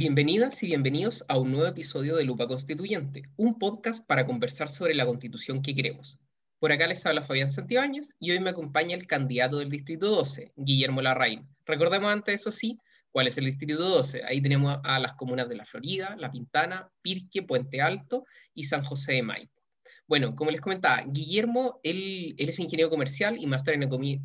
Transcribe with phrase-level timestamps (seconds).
[0.00, 4.94] Bienvenidas y bienvenidos a un nuevo episodio de Lupa Constituyente, un podcast para conversar sobre
[4.94, 6.18] la constitución que queremos.
[6.58, 10.54] Por acá les habla Fabián Santibáñez y hoy me acompaña el candidato del Distrito 12,
[10.56, 11.46] Guillermo Larraín.
[11.66, 12.78] Recordemos antes, eso sí,
[13.10, 14.24] cuál es el Distrito 12.
[14.24, 18.24] Ahí tenemos a las comunas de La Florida, La Pintana, Pirque, Puente Alto
[18.54, 19.60] y San José de Maipo.
[20.06, 23.82] Bueno, como les comentaba, Guillermo, él, es ingeniero comercial y máster en,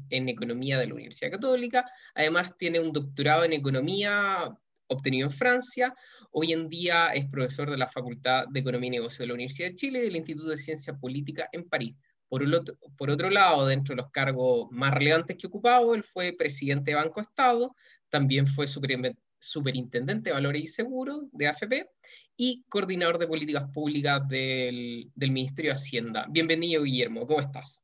[0.10, 1.86] en, economía de la Universidad Católica.
[2.14, 5.94] Además, tiene un doctorado en economía obtenido en Francia.
[6.32, 9.70] Hoy en día es profesor de la Facultad de Economía y Negocio de la Universidad
[9.70, 11.96] de Chile y del Instituto de Ciencia Política en París.
[12.28, 16.96] Por, otro, lado, dentro de los cargos más relevantes que ocupado, él fue presidente de
[16.96, 17.76] Banco Estado,
[18.10, 21.88] también fue superintendente de Valores y Seguros de AFP
[22.36, 26.26] y coordinador de políticas públicas del Ministerio de Hacienda.
[26.30, 27.82] Bienvenido, Guillermo, ¿cómo estás?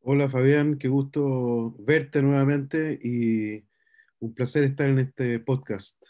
[0.00, 3.64] Hola, Fabián, qué gusto verte nuevamente y
[4.18, 6.01] un placer estar en este podcast.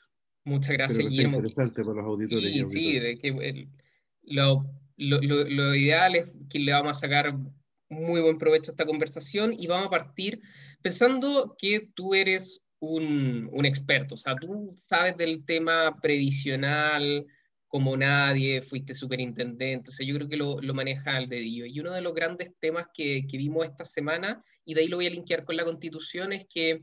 [0.45, 1.37] Muchas gracias, Guillermo.
[1.37, 2.53] interesante para los auditores.
[2.53, 3.69] Sí, sí, de que
[4.25, 4.65] lo,
[4.97, 7.35] lo, lo, ideal es que le vamos a sacar
[7.89, 10.41] muy buen provecho a esta conversación y vamos a partir
[10.81, 17.27] pensando que tú eres un, un experto, o sea, tú sabes del tema previsional
[17.69, 21.65] como nadie, fuiste superintendente, o sea, yo creo que lo, lo maneja al dedillo.
[21.65, 24.99] Y uno de los grandes temas que, que vimos esta semana, y de ahí lo
[24.99, 26.83] voy a linkear con la constitución, es que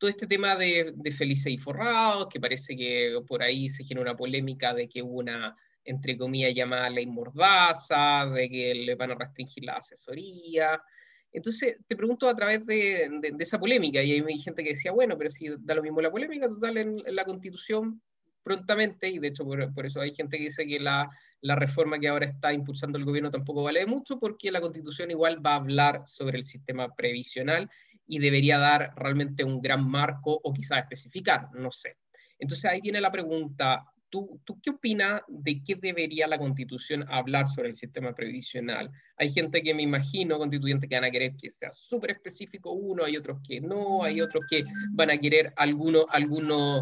[0.00, 4.10] todo este tema de, de Felice y Forrado, que parece que por ahí se genera
[4.10, 9.10] una polémica de que hubo una, entre comillas, llamada ley mordaza, de que le van
[9.10, 10.82] a restringir la asesoría.
[11.30, 15.18] Entonces, te pregunto a través de, de, esa polémica, y hay gente que decía, bueno,
[15.18, 18.00] pero si da lo mismo la polémica, total, en, la constitución
[18.42, 21.10] prontamente, y de hecho por, por, eso hay gente que dice que la,
[21.42, 25.44] la reforma que ahora está impulsando el gobierno tampoco vale mucho, porque la constitución igual
[25.44, 27.68] va a hablar sobre el sistema previsional
[28.10, 31.96] y debería dar realmente un gran marco o quizás especificar, no sé.
[32.40, 37.46] Entonces ahí viene la pregunta, ¿tú, ¿tú qué opinas de qué debería la constitución hablar
[37.46, 38.90] sobre el sistema previsional?
[39.16, 43.04] Hay gente que me imagino, constituyentes, que van a querer que sea súper específico uno,
[43.04, 46.80] hay otros que no, hay otros que van a querer alguno, alguno,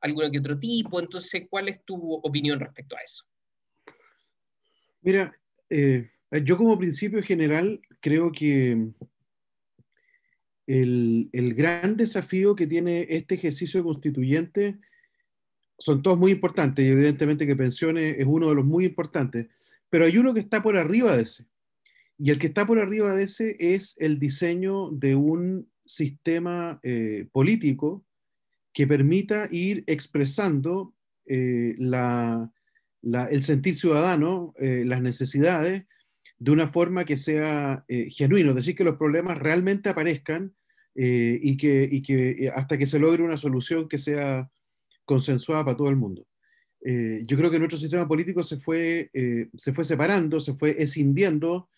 [0.00, 0.98] alguno que otro tipo.
[0.98, 3.24] Entonces, ¿cuál es tu opinión respecto a eso?
[5.02, 5.32] Mira,
[5.70, 6.10] eh,
[6.42, 8.88] yo como principio general creo que
[10.66, 14.78] el, gran desafío que tiene este ejercicio constituyente
[15.78, 19.48] son todos muy importantes y evidentemente que pensiones es uno de los muy importantes,
[19.90, 21.46] pero hay uno que está por arriba de ese.
[22.16, 27.26] Y el que está por arriba de ese es el diseño de un sistema eh,
[27.32, 28.04] político
[28.72, 30.94] que permita ir expresando
[31.26, 35.84] eh, el sentir ciudadano, eh, las necesidades,
[36.38, 40.54] de una forma que sea eh, genuino, es decir, que los problemas realmente aparezcan
[40.94, 44.50] eh, y, que, y que eh, hasta que se logre una solución que sea
[45.04, 46.26] consensuada para todo el mundo.
[46.82, 49.10] yo creo que nuestro sistema político se fue,
[49.54, 51.68] se fue separando, se fue escindiendo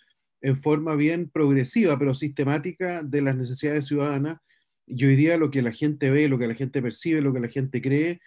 [0.41, 4.41] en forma bien progresiva, pero sistemática de las necesidades ciudadanas.
[4.87, 7.41] Y hoy día lo que la gente ve, lo que la gente percibe, lo que
[7.41, 8.21] la gente cree,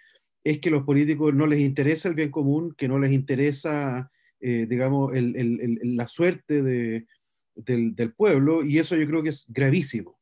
[0.44, 4.66] es que los políticos no les interesa el bien común, que no les interesa eh,
[4.66, 10.18] digamos, la suerte del, pueblo, y eso yo creo que es gravísimo.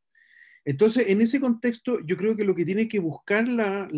[0.64, 3.88] Entonces, en ese contexto, yo creo que lo que tiene que buscar la,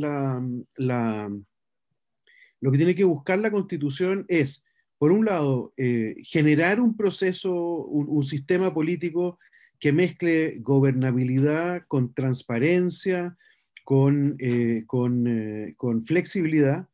[2.60, 4.66] lo que tiene que buscar la Constitución es,
[4.98, 9.38] por un lado, eh, generar un proceso, un, sistema político
[9.80, 13.38] que mezcle gobernabilidad con transparencia,
[13.84, 16.86] con, eh, con flexibilidad.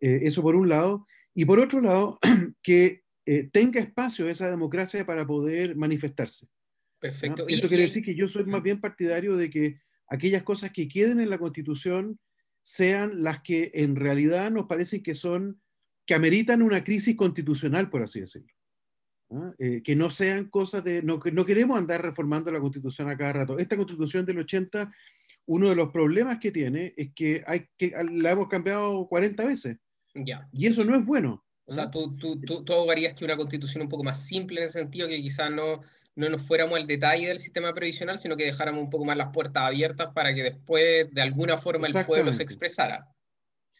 [0.00, 1.06] eso por un lado.
[1.38, 2.18] Y por otro lado,
[2.64, 6.48] que eh, tenga espacio esa democracia para poder manifestarse.
[6.98, 7.46] Perfecto.
[7.46, 9.78] Esto quiere decir que yo soy más bien partidario de que
[10.08, 12.18] aquellas cosas que queden en la Constitución
[12.60, 15.62] sean las que en realidad nos parecen que son,
[16.04, 18.52] que ameritan una crisis constitucional, por así decirlo.
[19.60, 23.32] Eh, que no sean cosas de, no, no queremos andar reformando la Constitución a cada
[23.32, 23.58] rato.
[23.60, 24.92] Esta Constitución del 80,
[25.46, 29.78] uno de los problemas que tiene es que, hay que la hemos cambiado 40 veces.
[30.52, 31.44] Y eso no es bueno.
[31.64, 34.66] O sea, tú, tú, tú, tú, abogarías que una constitución un poco más simple en
[34.68, 35.82] ese sentido, que quizás no,
[36.16, 39.32] no nos fuéramos al detalle del sistema previsional, sino que dejáramos un poco más las
[39.32, 43.06] puertas abiertas para que después, de alguna forma, el pueblo se expresara.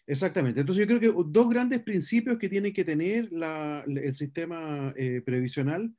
[0.06, 0.60] Exactamente.
[0.60, 5.22] Entonces yo creo que dos grandes principios que tiene que tener la, el sistema eh,
[5.24, 5.92] previsional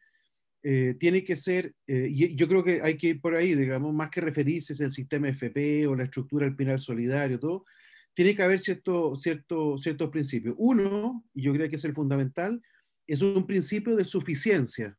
[0.61, 3.93] eh, tiene que ser, eh, y yo creo que hay que ir por ahí, digamos,
[3.93, 7.65] más que referirse al sistema FP o la estructura del penal solidario, todo,
[8.13, 10.55] tiene que haber cierto, cierto, ciertos principios.
[10.57, 12.61] Uno, y yo creo que es el fundamental,
[13.07, 14.97] es un principio de suficiencia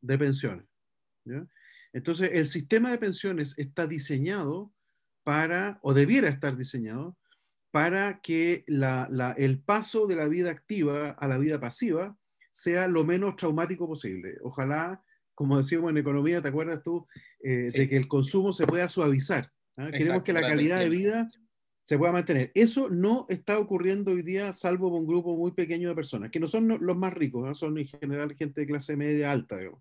[0.00, 0.66] de pensiones.
[1.92, 4.72] Entonces, el sistema de pensiones está diseñado
[5.22, 7.16] para, o debiera estar diseñado,
[7.70, 12.16] para que el paso de la vida activa a la vida pasiva
[12.50, 14.38] sea lo menos traumático posible.
[14.42, 15.02] Ojalá,
[15.34, 17.06] como decíamos en economía, ¿te acuerdas tú?
[17.40, 19.52] Eh, de que el consumo se pueda suavizar.
[19.76, 19.90] ¿ah?
[19.90, 21.30] Queremos que la calidad de vida
[21.86, 22.50] se pueda mantener.
[22.52, 26.40] Eso no está ocurriendo hoy día, salvo con un grupo muy pequeño de personas, que
[26.40, 27.54] no son los más ricos, ¿ah?
[27.54, 29.54] son en general gente de clase media alta.
[29.54, 29.80] o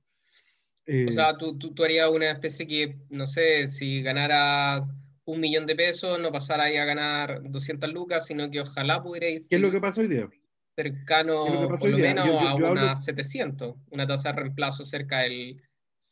[0.85, 4.87] eh, sea, tú, tú, harías una especie que, no sé, si ganara
[5.25, 9.47] un millón de pesos, no pasara ahí a ganar 200 lucas, sino que ojalá pudierais...
[9.49, 10.29] ¿Qué es lo que pasa hoy día?
[10.75, 15.59] Cercano, por lo menos, a unas 700, una tasa de reemplazo cerca del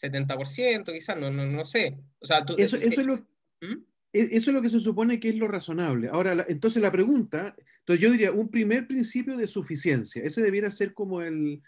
[0.02, 2.00] 70%, quizás, no, no, no sé.
[2.18, 3.18] O sea, eso, eso, es lo,
[3.62, 3.93] ¿Mm?
[4.14, 6.08] E, eso es lo que se supone que es lo razonable.
[6.10, 10.94] Ahora, entonces la pregunta, entonces yo diría, un primer principio de suficiencia, ese debiera ser
[10.94, 11.62] como el,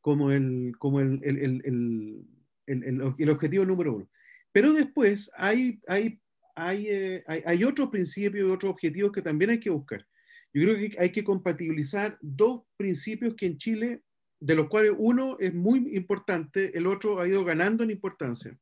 [0.00, 1.62] como el, como el, el,
[2.66, 4.08] el, el objetivo número uno.
[4.52, 6.20] Pero después hay, hay
[6.56, 10.06] eh, hay, hay, otros principios y otros objetivos que también hay que buscar.
[10.54, 14.02] Yo creo que hay que compatibilizar dos principios que en Chile,
[14.40, 18.58] de los cuales uno es muy importante, el otro ha ido ganando en importancia.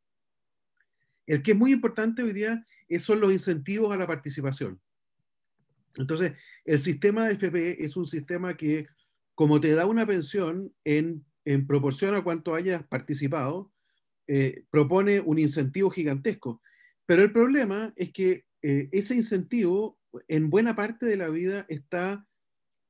[1.26, 2.66] El que es muy importante hoy día
[2.99, 4.81] son los incentivos a la participación.
[5.96, 6.32] Entonces,
[6.64, 8.87] el sistema de FP es un sistema que,
[9.35, 11.25] como te da una pensión en,
[11.67, 13.70] proporción a cuánto hayas participado,
[14.26, 16.62] eh, propone un incentivo gigantesco.
[17.05, 22.26] Pero el problema es que eh, ese incentivo en buena parte de la vida está,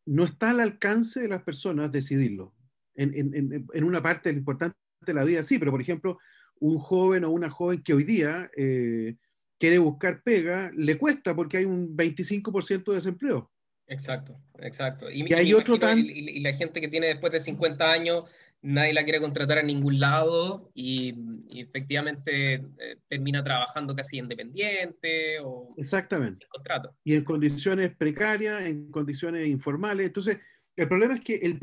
[0.07, 2.55] no está al alcance de las personas decidirlo.
[2.95, 6.19] En, en, en una parte importante de la vida sí, pero por ejemplo,
[6.61, 9.17] un joven o una joven que hoy día eh,
[9.59, 13.51] quiere buscar pega, le cuesta porque hay un 25% de desempleo.
[13.87, 15.11] Exacto, exacto.
[15.11, 18.25] Y, hay otro y, la gente que tiene después de 50 años
[18.65, 21.15] nadie la quiere contratar a ningún lado y,
[21.51, 26.39] efectivamente eh, termina trabajando casi independiente o Exactamente.
[26.41, 26.97] sin contrato.
[27.05, 30.07] Y en condiciones precarias, en condiciones informales.
[30.07, 30.39] Entonces,
[30.77, 31.59] el problema es que el,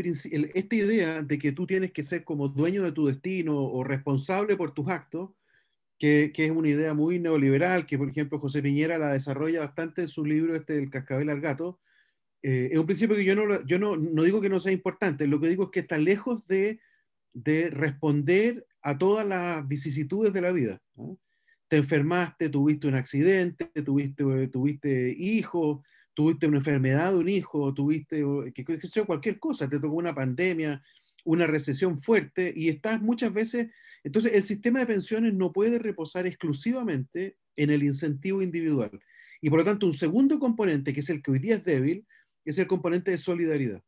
[0.54, 4.56] esta idea de que tú tienes que ser como dueño de tu destino o responsable
[4.56, 5.32] por tus actos,
[6.02, 10.02] que, que es una idea muy neoliberal, que por ejemplo José Piñera la desarrolla bastante
[10.02, 11.80] en su libro este El cascabel al gato,
[12.42, 15.28] eh, es un principio que yo, no, yo no, no digo que no sea importante,
[15.28, 16.80] lo que digo es que está lejos de
[17.34, 20.82] de responder a todas las vicisitudes de la vida.
[21.68, 25.82] Te enfermaste, tuviste un accidente, tuviste, tuviste hijos,
[26.14, 28.24] tuviste una enfermedad de un hijo, tuviste
[28.54, 30.82] que, que cualquier cosa, te tocó una pandemia,
[31.26, 33.70] una recesión fuerte y estás muchas veces...
[34.04, 39.00] Entonces, el sistema de pensiones no puede reposar exclusivamente en el incentivo individual.
[39.42, 42.06] Y por lo tanto, un segundo componente, que es el que hoy día es débil,
[42.46, 43.84] es el componente de solidaridad.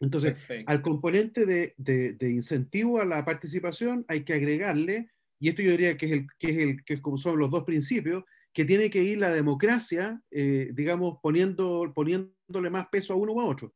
[0.00, 0.34] Entonces,
[0.66, 6.06] al componente de, incentivo a la participación hay que agregarle, y esto yo diría que
[6.06, 9.18] es, el, que es, el, que como son los dos principios, que tiene que ir
[9.18, 13.74] la democracia, eh, digamos, poniendo, poniéndole más peso a uno u a otro.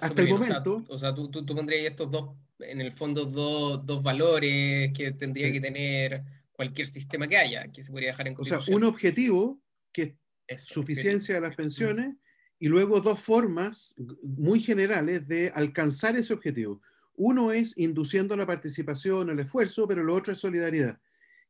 [0.00, 0.84] Hasta el momento.
[0.88, 5.50] O sea, tú, tú, pondrías estos dos, en el fondo, dos, dos valores que tendría
[5.52, 6.22] que tener
[6.52, 9.60] cualquier sistema que haya, que se podría dejar en O sea, un objetivo
[9.92, 10.16] que
[10.46, 12.16] es suficiencia de las pensiones
[12.58, 16.82] y luego dos formas muy generales de alcanzar ese objetivo.
[17.14, 20.98] Uno es induciendo la participación, el esfuerzo, pero lo otro es solidaridad.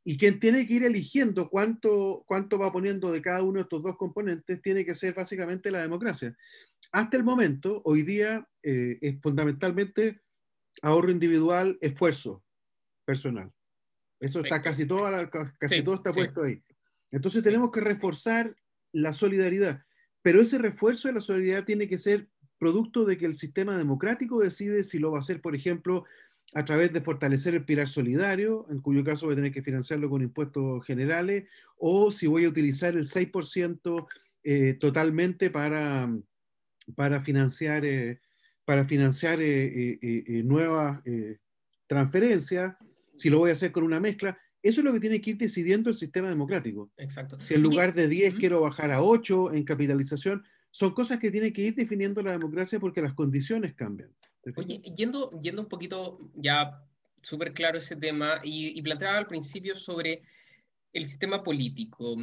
[0.04, 3.82] Y quien tiene que ir eligiendo cuánto, cuánto va poniendo de cada uno de estos
[3.82, 6.36] dos componentes tiene que ser básicamente la democracia.
[6.90, 10.22] Hasta el momento, hoy día, eh, es fundamentalmente
[10.82, 12.42] ahorro individual, esfuerzo
[13.04, 13.52] personal.
[14.18, 15.08] Eso está casi todo,
[15.58, 16.62] casi todo está puesto ahí.
[17.10, 18.54] Entonces tenemos que reforzar
[18.92, 19.82] la solidaridad.
[20.22, 22.28] Pero ese refuerzo de la solidaridad tiene que ser
[22.58, 26.04] producto de que el sistema democrático decide si lo va a hacer, por ejemplo,
[26.52, 30.10] a través de fortalecer el pilar solidario, en cuyo caso voy a tener que financiarlo
[30.10, 31.44] con impuestos generales,
[31.76, 34.06] o si voy a utilizar el 6%
[34.42, 36.12] eh, totalmente para,
[36.96, 38.20] para financiar, eh,
[38.64, 41.00] para financiar eh, nuevas
[41.86, 42.74] transferencias,
[43.14, 44.38] si lo voy a hacer con una mezcla.
[44.62, 46.90] Eso es lo que tiene que ir decidiendo el sistema democrático.
[46.96, 47.40] Exacto.
[47.40, 51.52] Si en lugar de 10 quiero bajar a 8 en capitalización, son cosas que tiene
[51.52, 54.10] que ir definiendo la democracia porque las condiciones cambian.
[54.56, 56.82] Oye, yendo, yendo un poquito ya
[57.22, 60.22] súper claro ese tema y, y planteaba al principio sobre
[60.92, 62.16] el sistema político.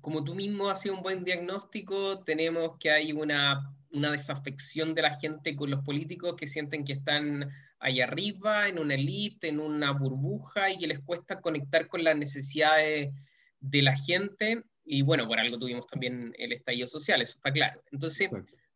[0.00, 5.02] Como tú mismo has sido un buen diagnóstico, tenemos que hay una, una desafección de
[5.02, 9.60] la gente con los políticos que sienten que están ahí arriba, en una elite, en
[9.60, 13.14] una burbuja y que les cuesta conectar con las necesidades
[13.60, 14.64] de la gente.
[14.92, 17.80] Y bueno, por algo tuvimos también el estallido social, eso está claro.
[17.92, 18.28] Entonces,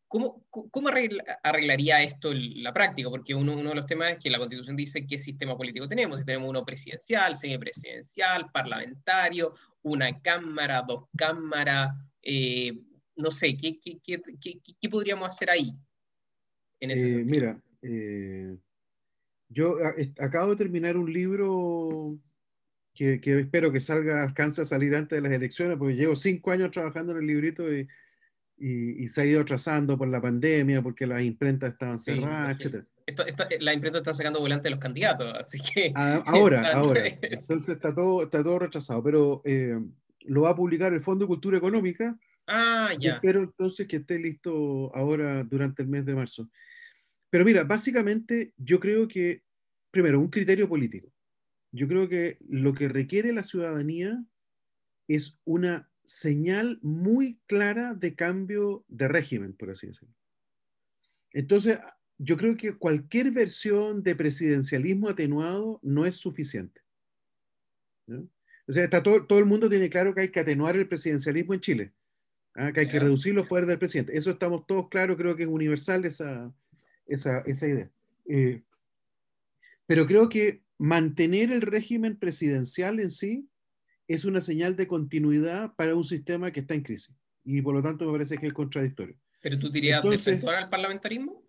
[0.06, 3.10] ¿cómo, cómo arreglaría esto la práctica?
[3.10, 6.20] Porque uno, uno, de los temas es que la Constitución dice qué sistema político tenemos.
[6.20, 12.78] Si tenemos uno presidencial, semipresidencial, parlamentario, una cámara, dos cámaras, eh,
[13.16, 15.72] no sé, ¿qué, qué, qué, qué podríamos hacer ahí?
[16.78, 18.56] Eh, mira, eh,
[19.48, 19.78] yo
[20.20, 22.16] acabo de terminar un libro
[22.94, 26.52] que, que, espero que salga, alcance a salir antes de las elecciones, porque llevo cinco
[26.52, 27.88] años trabajando en el librito y,
[28.56, 32.84] y, se ha ido atrasando por la pandemia, porque las imprentas estaban cerradas, etc.
[33.06, 33.24] Esto,
[33.60, 35.92] la imprenta está sacando volante de los candidatos, así que...
[35.94, 37.02] Ah, ahora, ahora.
[37.22, 39.78] Entonces está todo, está todo rechazado, pero eh,
[40.20, 42.16] lo va a publicar el Fondo de Cultura Económica.
[42.46, 43.14] Ah, ya.
[43.14, 46.48] Espero entonces que esté listo ahora durante el mes de marzo.
[47.30, 49.42] Pero mira, básicamente yo creo que,
[49.90, 51.08] primero, un criterio político.
[51.74, 54.24] Yo creo que lo que requiere la ciudadanía
[55.08, 60.14] es una señal muy clara de cambio de régimen, por así decirlo.
[61.32, 61.80] Entonces,
[62.16, 66.80] yo creo que cualquier versión de presidencialismo atenuado no es suficiente.
[68.06, 71.54] O sea, está todo, todo, el mundo tiene claro que hay que atenuar el presidencialismo
[71.54, 71.92] en Chile,
[72.54, 72.70] ¿ah?
[72.72, 74.16] que hay que reducir los poderes del presidente.
[74.16, 76.54] Eso estamos todos claros, creo que es universal esa,
[77.04, 77.90] esa, esa idea.
[78.26, 78.62] Eh,
[79.86, 83.48] pero creo que mantener el régimen presidencial en sí
[84.06, 87.16] es una señal de continuidad para un sistema que está en crisis.
[87.44, 89.16] Y por lo tanto me parece que es contradictorio.
[89.40, 91.42] ¿Pero tú te irías de frente al parlamentarismo?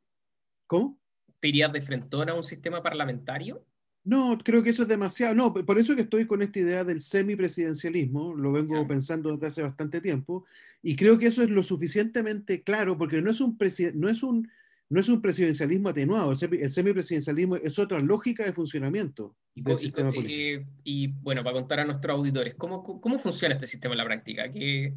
[0.68, 1.00] ¿Cómo?
[1.40, 3.66] ¿Te irías de frente a un sistema parlamentario?
[4.04, 5.34] No, creo que eso es demasiado.
[5.34, 9.64] No, por eso que estoy con esta idea del semipresidencialismo, lo vengo pensando desde hace
[9.64, 10.46] bastante tiempo,
[10.84, 13.58] y creo que eso es lo suficientemente claro, porque no es un,
[13.96, 14.48] no es un
[14.90, 20.70] no es un presidencialismo atenuado, el semipresidencialismo es otra lógica de funcionamiento del sistema político.
[20.84, 24.52] y bueno, para contar a nuestros auditores, ¿cómo, cómo funciona este sistema en la práctica?
[24.52, 24.94] ¿Qué,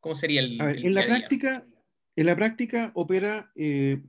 [0.00, 1.66] ¿Cómo sería el, en, la práctica,
[2.16, 4.02] en la práctica opera eh,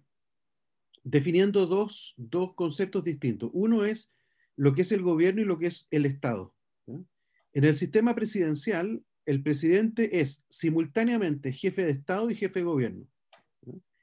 [1.03, 3.49] definiendo dos, dos, conceptos distintos.
[3.53, 4.13] Uno es
[4.57, 6.53] lo que es el gobierno y lo que es el Estado.
[6.87, 13.07] En el sistema presidencial, el presidente es simultáneamente jefe de Estado y jefe de gobierno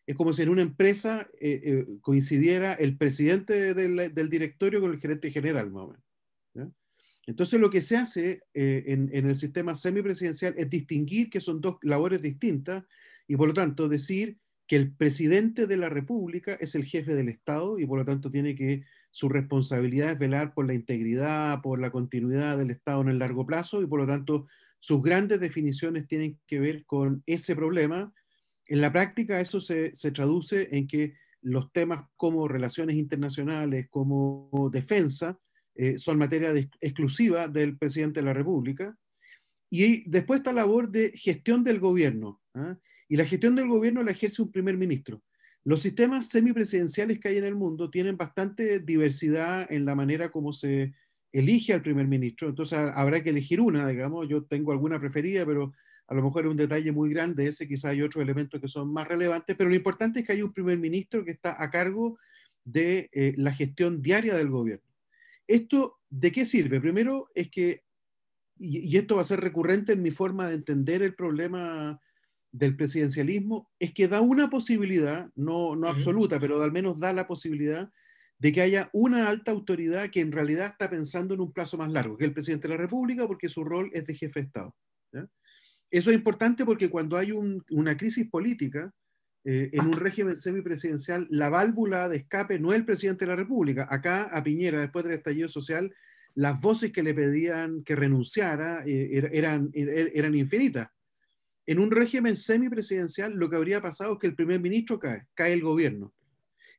[0.06, 5.00] es como si en una empresa eh, eh, coincidiera el presidente del, directorio con el
[5.00, 6.02] gerente general, más o menos.
[7.24, 11.76] Entonces lo que se hace eh, en, el sistema semipresidencial es distinguir que son dos
[11.82, 12.84] labores distintas
[13.28, 17.28] y por lo tanto decir que el presidente de la República es el jefe del
[17.28, 18.82] Estado y por lo tanto tiene que
[19.12, 23.46] su responsabilidad es velar por la integridad, por la continuidad del Estado en el largo
[23.46, 24.48] plazo y por lo tanto
[24.80, 28.12] sus grandes definiciones tienen que ver con ese problema
[28.66, 35.38] en la práctica eso se, traduce en que los temas como relaciones internacionales, como defensa,
[35.74, 38.96] eh, son materia exclusiva del presidente de la República.
[39.70, 42.40] Y después está la labor de gestión del gobierno.
[42.54, 42.76] ¿ah?
[43.08, 45.22] Y la gestión del gobierno la ejerce un primer ministro.
[45.64, 50.52] Los sistemas semipresidenciales que hay en el mundo tienen bastante diversidad en la manera como
[50.52, 50.92] se
[51.32, 52.48] elige al primer ministro.
[52.48, 54.28] Entonces habrá que elegir una, digamos.
[54.28, 55.72] Yo tengo alguna preferida, pero
[56.12, 58.92] a lo mejor es un detalle muy grande ese, quizá hay otros elementos que son
[58.92, 62.18] más relevantes, pero lo importante es que hay un primer ministro que está a cargo
[62.64, 64.86] de eh, la gestión diaria del gobierno.
[65.46, 66.82] ¿Esto de qué sirve?
[66.82, 67.84] Primero es que,
[68.58, 71.98] y, esto va a ser recurrente en mi forma de entender el problema
[72.50, 77.26] del presidencialismo, es que da una posibilidad, no, no absoluta, pero al menos da la
[77.26, 77.90] posibilidad
[78.38, 81.90] de que haya una alta autoridad que en realidad está pensando en un plazo más
[81.90, 84.76] largo, que el presidente de la República, porque su rol es de jefe de Estado.
[85.14, 85.26] ¿ya?
[85.92, 88.90] Eso es importante porque cuando hay una crisis política,
[89.44, 93.36] eh, en un régimen semipresidencial, la válvula de escape no es el presidente de la
[93.36, 93.86] República.
[93.90, 95.94] Acá, a Piñera, después del estallido social,
[96.34, 100.88] las voces que le pedían que renunciara eh, er, eran, er, eran infinitas.
[101.66, 105.52] En un régimen semipresidencial, lo que habría pasado es que el primer ministro cae, cae
[105.52, 106.14] el gobierno.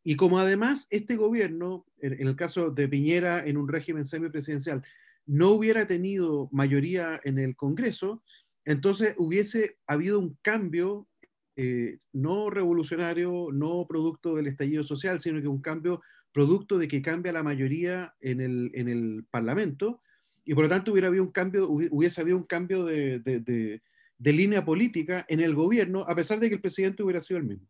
[0.03, 4.83] Y como además este gobierno, en, en el caso de Piñera, en un régimen semipresidencial,
[5.27, 8.23] no hubiera tenido mayoría en el Congreso,
[8.65, 11.07] entonces hubiese habido un cambio
[11.55, 16.01] eh, no revolucionario, no producto del estallido social, sino que un cambio
[16.31, 20.01] producto de que cambia la mayoría en el, en el Parlamento,
[20.45, 24.33] y por lo tanto hubiera habido un cambio, hubiese habido un cambio de, de, de,
[24.33, 27.67] línea política en el gobierno, a pesar de que el presidente hubiera sido el mismo.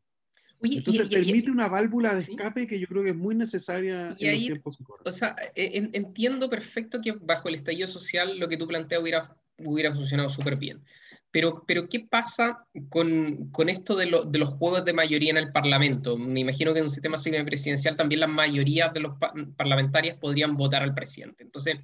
[0.62, 4.46] Entonces permite una válvula de escape que yo creo que es muy necesaria en los
[4.46, 5.06] tiempos que corren.
[5.06, 9.36] O sea, e, entiendo perfecto que bajo el estallido social lo que tú planteas hubiera
[9.58, 10.84] hubiera funcionado súper bien.
[11.32, 15.52] Pero, pero, ¿qué pasa con, con esto de, de, los juegos de mayoría en el
[15.52, 16.16] Parlamento?
[16.16, 19.18] Me imagino que en un sistema presidencial también la mayoría de los
[19.58, 21.44] parlamentarios podrían votar al presidente.
[21.44, 21.80] Entonces,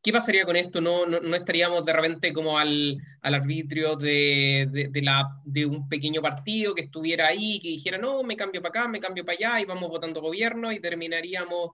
[0.00, 0.80] ¿qué pasaría con esto?
[0.80, 5.66] ¿No, no, no estaríamos de repente como al, al arbitrio de, de, de, la, de
[5.66, 9.24] un pequeño partido que estuviera ahí, que dijera, no, me cambio para acá, me cambio
[9.24, 11.72] para allá, y vamos votando gobierno y terminaríamos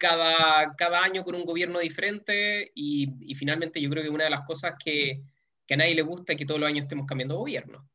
[0.00, 4.30] cada, cada año con un gobierno diferente y, y, finalmente yo creo que una de
[4.30, 5.20] las cosas que,
[5.66, 7.86] que, a nadie le gusta es que todos los años estemos cambiando gobierno.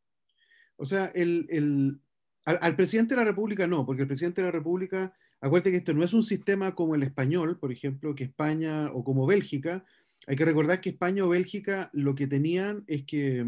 [0.77, 1.99] O sea, el,
[2.45, 5.95] al, presidente de la República no, porque el presidente de la República, acuérdate que esto
[5.95, 9.83] no es un sistema como el español, por ejemplo, que España o como Bélgica.
[10.27, 13.47] Hay que recordar que España o Bélgica lo que tenían es que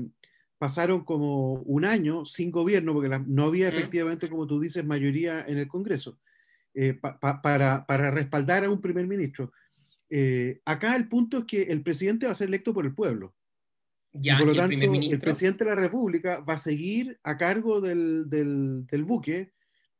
[0.58, 5.60] pasaron como un año sin gobierno, porque no había efectivamente, como tú dices, mayoría en
[5.60, 6.18] el Congreso,
[6.80, 9.52] eh, para, para, respaldar a un primer ministro.
[10.10, 13.36] Eh, acá el punto es que el presidente va a ser electo por el pueblo
[14.38, 19.04] por lo tanto, el, presidente de la República va a seguir a cargo del, del,
[19.04, 19.52] buque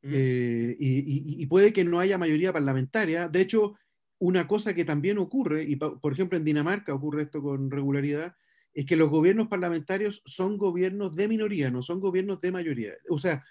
[0.02, 0.12] mm.
[0.12, 3.28] eh, y, y, puede que no haya mayoría parlamentaria.
[3.28, 3.76] De hecho,
[4.18, 8.34] una cosa que también ocurre, y por ejemplo en Dinamarca ocurre esto con regularidad,
[8.74, 12.92] es que los gobiernos parlamentarios son gobiernos de minoría, no son gobiernos de mayoría.
[13.08, 13.44] O sea,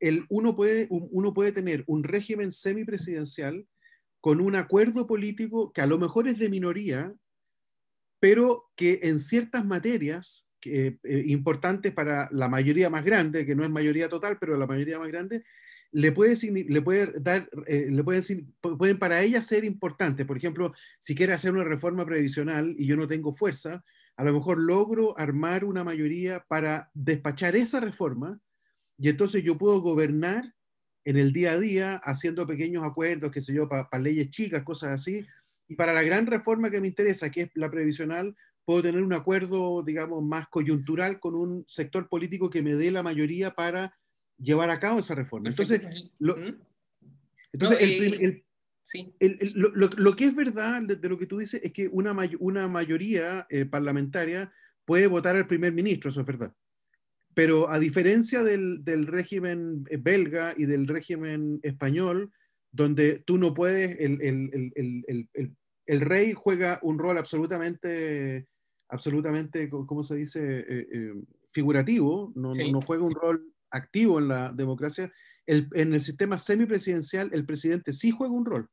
[0.00, 3.66] el, uno, puede, uno puede tener un régimen semipresidencial
[4.20, 7.14] con un acuerdo político que a lo mejor es de minoría,
[8.18, 13.70] pero que en ciertas materias eh, importantes para la mayoría más grande, que no es
[13.70, 15.44] mayoría total, pero la mayoría más grande,
[15.92, 20.26] le puede, le puede dar, eh, le pueden para ella ser importantes.
[20.26, 23.82] Por ejemplo, si quiere hacer una reforma previsional y yo no tengo fuerza,
[24.16, 28.38] a lo mejor logro armar una mayoría para despachar esa reforma
[29.00, 30.54] y entonces yo puedo gobernar
[31.06, 34.90] en el día a día haciendo pequeños acuerdos, qué sé yo, para leyes chicas, cosas
[34.90, 35.26] así,
[35.66, 39.14] y para la gran reforma que me interesa, que es la previsional, puedo tener un
[39.14, 43.96] acuerdo, digamos, más coyuntural con un sector político que me dé la mayoría para
[44.36, 45.48] llevar a cabo esa reforma.
[45.48, 45.80] Entonces,
[46.18, 46.36] lo,
[47.52, 48.42] entonces
[49.54, 53.64] lo, que es verdad de, lo que tú dices es que una, una mayoría eh,
[53.64, 54.52] parlamentaria
[54.84, 56.52] puede votar al primer ministro, eso es verdad.
[57.34, 62.32] Pero a diferencia del, del, régimen belga y del régimen español,
[62.72, 65.56] donde tú no puedes, el, el, el,
[65.90, 68.46] el rey juega un rol absolutamente,
[68.88, 70.40] absolutamente, ¿cómo se dice?
[70.60, 71.14] Eh, eh,
[71.50, 75.12] figurativo, no, no, juega un rol activo en la democracia.
[75.46, 78.68] en el sistema semipresidencial, el presidente sí juega un rol.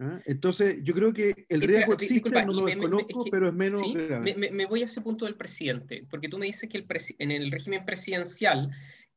[0.00, 0.20] ¿Ah?
[0.24, 4.82] Entonces, yo creo que el riesgo existe, no lo desconozco, pero es menos Me, voy
[4.82, 6.86] a ese punto del presidente, porque tú me dices que el
[7.18, 8.70] en el régimen presidencial,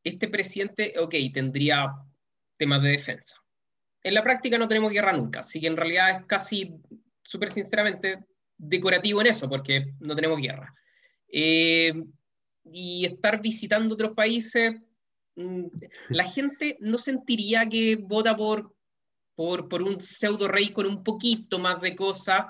[0.04, 1.92] este presidente, ok, tendría
[2.58, 3.36] temas de defensa,
[4.04, 6.74] en la práctica no tenemos guerra nunca, así que en realidad es casi,
[7.24, 8.20] súper sinceramente,
[8.58, 10.74] decorativo en eso, porque no tenemos guerra.
[11.28, 11.94] Eh,
[12.64, 14.76] y estar visitando otros países,
[15.36, 15.66] mm,
[16.10, 18.74] la gente no sentiría que vota por,
[19.38, 22.48] por, por un pseudo rey con un poquito más de cosas.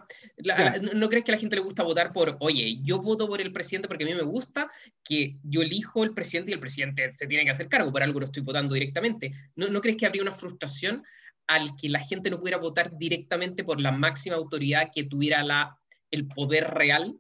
[0.94, 3.52] ¿No crees que a la gente le gusta votar por, oye, yo voto por el
[3.52, 4.72] presidente porque a mí me gusta,
[5.04, 8.22] que yo elijo el presidente y el presidente se tiene que hacer cargo, por algo
[8.22, 9.34] lo estoy votando directamente?
[9.58, 11.04] ¿No, ¿no crees que habría una frustración
[11.46, 15.78] al que la gente no pudiera votar directamente por la máxima autoridad que tuviera la,
[16.10, 17.18] el poder real?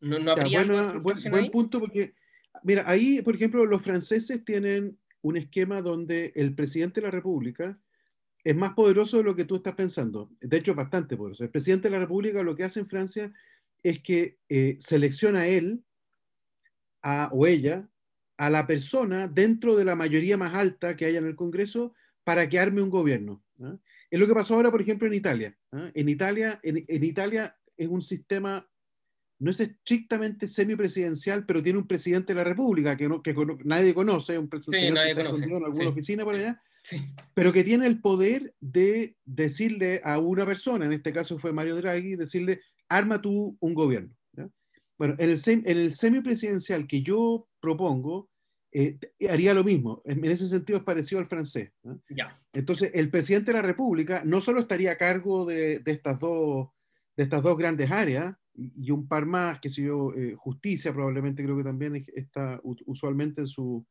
[0.00, 0.64] No, no habría.
[0.64, 2.14] buen, punto, porque,
[2.64, 7.78] mira, ahí, por ejemplo, los franceses tienen un esquema donde el presidente de la República
[8.46, 10.30] es más poderoso de lo que tú estás pensando.
[10.40, 11.42] De hecho, es bastante poderoso.
[11.42, 13.32] El presidente de la República lo que hace en Francia
[13.82, 15.82] es que eh, selecciona él
[17.02, 17.88] a, o ella
[18.36, 22.48] a la persona dentro de la mayoría más alta que haya en el Congreso para
[22.48, 23.42] que arme un gobierno.
[23.64, 23.78] ¿ah?
[24.12, 25.56] Es lo que pasó ahora, por ejemplo, en Italia.
[25.72, 25.90] ¿ah?
[25.92, 28.64] En Italia, en, Italia es un sistema,
[29.40, 33.08] no es estrictamente semipresidencial, pero tiene un presidente de la República que,
[33.64, 36.62] nadie conoce, un presidente que está escondido en alguna oficina por allá,
[37.34, 41.76] pero que tiene el poder de decirle a una persona, en este caso fue Mario
[41.76, 44.14] Draghi, decirle, arma tú un gobierno.
[44.98, 48.30] Bueno, en el, en el semipresidencial que yo propongo,
[48.72, 50.02] eh, haría lo mismo.
[50.04, 51.70] En, ese sentido es parecido al francés.
[52.52, 56.68] Entonces, el presidente de la República no solo estaría a cargo de, estas, dos,
[57.16, 61.44] de estas dos grandes áreas y un par más, que sé yo, eh, justicia probablemente
[61.44, 63.86] creo que también está usualmente en su,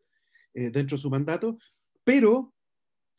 [0.56, 1.60] eh, dentro de su mandato,
[2.04, 2.55] pero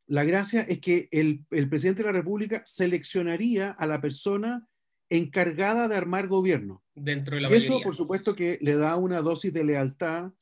[0.06, 4.68] la gracia es que el, el presidente de la República seleccionaría a la persona
[5.08, 6.82] encargada de armar gobierno.
[6.94, 10.32] Dentro de la Eso, por supuesto, que le da una dosis de lealtad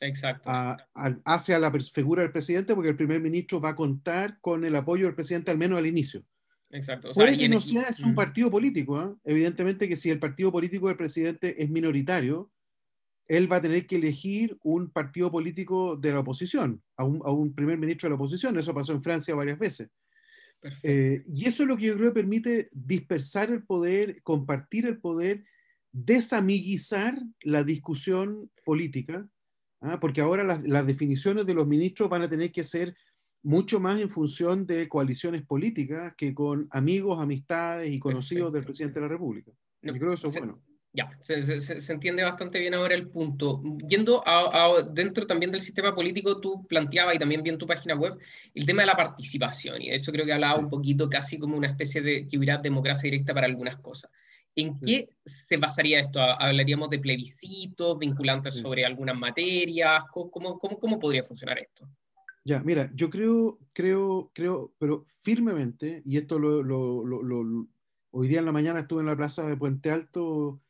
[1.25, 5.07] hacia la figura del presidente, porque el primer ministro va a contar con el apoyo
[5.07, 6.25] del presidente, al menos al inicio.
[6.71, 7.13] Exacto.
[7.13, 8.99] Puede que no sea es un partido político.
[8.99, 9.15] ¿ah?
[9.25, 12.51] Evidentemente que si el partido político del presidente es minoritario,
[13.27, 17.31] él va a tener que elegir un partido político de la oposición, a un, a
[17.31, 18.59] un primer ministro de la oposición.
[18.59, 19.91] Eso pasó en Francia varias veces.
[20.83, 24.99] Eh, y eso es lo que yo creo que permite dispersar el poder, compartir el
[24.99, 25.45] poder,
[25.93, 29.29] desamiguizar la discusión política,
[29.81, 29.99] ¿ah?
[30.01, 32.97] porque ahora las, definiciones de los ministros van a tener que ser
[33.43, 39.01] mucho más en función de coaliciones políticas que con amigos, amistades y conocidos del presidente
[39.01, 39.53] de la República.
[39.83, 40.63] yo creo que eso es bueno.
[40.97, 43.61] Ya, se, se, entiende bastante bien ahora el punto.
[43.89, 47.97] Yendo a, dentro también del sistema político, tú planteabas, y también vi en tu página
[47.97, 48.17] web,
[48.55, 49.83] el tema de la participación.
[49.83, 52.59] Y de hecho creo que hablaba un poquito casi como una especie de que hubiera
[52.59, 54.09] democracia directa para algunas cosas.
[54.55, 56.21] ¿En qué se basaría esto?
[56.21, 60.05] ¿Hablaríamos de plebiscitos, vinculantes sobre algunas materias?
[60.13, 61.89] ¿Cómo, cómo, cómo podría funcionar esto?
[62.45, 67.67] Ya, mira, yo creo, creo, creo, pero firmemente, y esto lo, lo, lo,
[68.13, 70.61] hoy día en la mañana estuve en la plaza de Puente Alto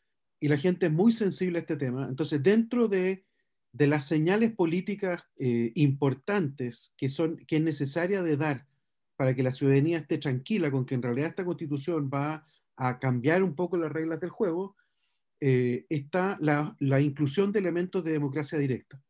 [0.45, 2.07] y la gente es muy sensible a este tema.
[2.07, 3.25] Entonces, dentro de,
[3.73, 8.67] de las señales políticas eh, importantes que, son, que es necesaria de dar
[9.17, 13.43] para que la ciudadanía esté tranquila con que en realidad esta constitución va a cambiar
[13.43, 14.77] un poco las reglas del juego,
[15.41, 19.01] eh, está la, la, inclusión de elementos de democracia directa.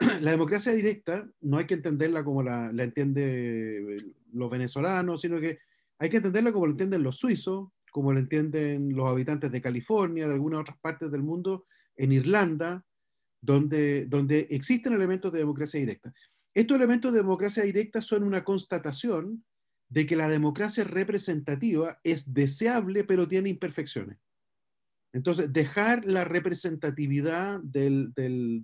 [0.22, 5.58] la democracia directa no hay que entenderla como la, la entiende los venezolanos, sino que
[5.98, 10.28] hay que entenderla como la entienden los suizos, como lo entienden los habitantes de California,
[10.28, 11.64] de algunas otras partes del mundo,
[11.96, 12.84] en Irlanda,
[13.40, 16.12] donde, donde existen elementos de democracia directa.
[16.52, 19.46] Estos elementos de democracia directa son una constatación
[19.88, 24.18] de que la democracia representativa es deseable, pero tiene imperfecciones.
[25.14, 28.62] Entonces, dejar la representatividad del, del,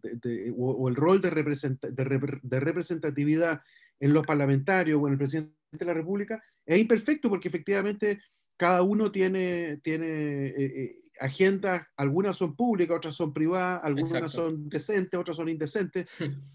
[0.59, 3.63] o, el rol de, de, representatividad
[3.99, 8.21] en los parlamentarios o en el presidente de la República es imperfecto porque efectivamente
[8.63, 14.69] cada uno tiene, tiene eh, eh, agendas, algunas son públicas, otras son privadas, algunas son
[14.69, 16.07] decentes, otras son indecentes.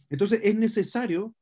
[0.09, 1.35] Entonces es necesario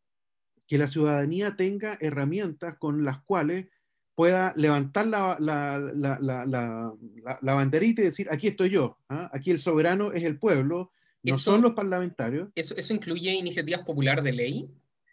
[0.65, 3.67] que la ciudadanía tenga herramientas con las cuales
[4.15, 6.95] pueda levantar la, la, la,
[7.41, 9.29] la banderita y decir, aquí estoy yo, ¿ah?
[9.31, 12.49] aquí el soberano es el pueblo, no son los parlamentarios.
[12.55, 14.67] Eso, ¿Eso incluye iniciativas populares de ley?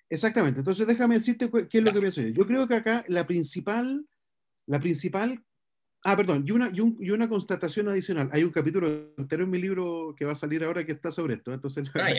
[0.08, 2.28] Exactamente, entonces déjame decirte qué es lo que pienso yo.
[2.28, 4.06] Yo creo que acá la principal
[4.66, 5.42] la principal,
[6.04, 8.28] ah, perdón, y una, y, una constatación adicional.
[8.32, 11.34] Hay un capítulo entero en mi libro que va a salir ahora que está sobre
[11.34, 12.10] esto, entonces ah,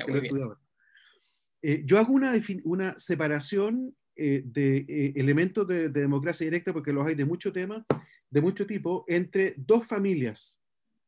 [1.62, 2.34] eh, yo hago una,
[2.66, 7.86] una separación eh, de eh, elementos de, democracia directa, porque los hay de mucho tema,
[8.30, 10.60] de mucho tipo, entre dos familias.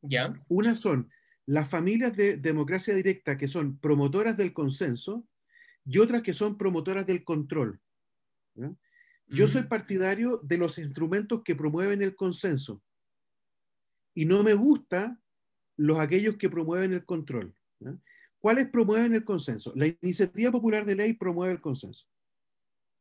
[0.02, 0.34] ¿Ya?
[0.48, 1.10] Una son
[1.46, 5.28] las familias de democracia directa que son promotoras del consenso
[5.86, 7.80] y otras que son promotoras del control.
[8.56, 8.72] ¿ya?
[9.28, 12.82] Yo soy partidario de los instrumentos que promueven el consenso
[14.14, 15.20] y no me gusta
[15.78, 17.54] los aquellos que promueven el control.
[18.40, 19.74] ¿Cuáles promueven el consenso?
[19.76, 22.06] La iniciativa popular de ley promueve el consenso.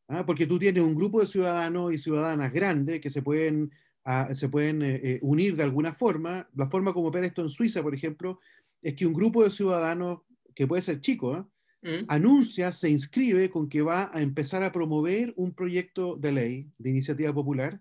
[0.09, 0.25] ¿ah?
[0.25, 3.71] Porque tú tienes un grupo de ciudadanos y ciudadanas grandes que se pueden,
[4.05, 6.49] ah, se pueden eh, eh, unir de alguna forma.
[6.55, 8.41] La forma como opera esto en Suiza, por ejemplo,
[8.83, 10.23] es que un grupo de ciudadanos,
[10.55, 11.49] que puede ser chico, ¿ah?
[11.85, 12.07] Mm.
[12.09, 16.91] anuncia, se inscribe con que va a empezar a promover un proyecto de ley de
[16.91, 17.81] iniciativa popular.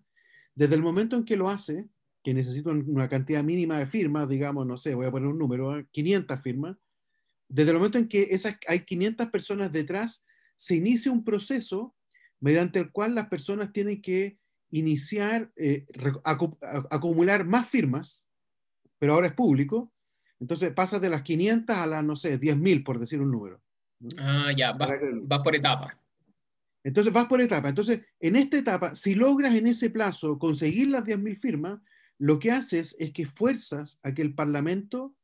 [0.55, 1.87] Desde el momento en que lo hace,
[2.21, 5.87] que necesita una cantidad mínima de firmas, digamos, no sé, voy a poner un número,
[5.91, 6.77] 500 firmas,
[7.47, 10.25] desde el momento en que esas, hay 500 personas detrás,
[10.57, 11.95] se inicia un proceso
[12.41, 14.37] mediante el cual las personas tienen que
[14.69, 15.85] iniciar, eh,
[16.89, 18.27] acumular más firmas,
[18.99, 19.93] pero ahora es público,
[20.41, 23.62] entonces pasa de las 500 a las, no sé, 10.000, por decir un número.
[24.17, 25.97] Ah, ya, vas por etapa.
[26.83, 27.69] Entonces vas por etapa.
[27.69, 31.79] Entonces, en esta etapa, si logras en ese plazo conseguir las 10.000 firmas,
[32.17, 35.15] lo que haces es que fuerzas a que el Parlamento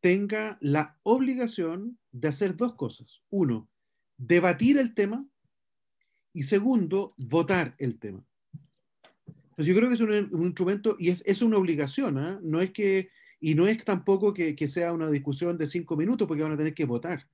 [0.00, 3.20] tenga la obligación de hacer dos cosas.
[3.30, 3.68] Uno,
[4.16, 5.26] debatir el tema
[6.32, 8.24] y segundo, votar el tema.
[9.26, 12.40] Entonces yo creo que es un, instrumento y es, es una obligación, ¿ah?
[12.42, 16.26] no es que, y no es tampoco que, que, sea una discusión de cinco minutos
[16.26, 17.28] porque van a tener que votar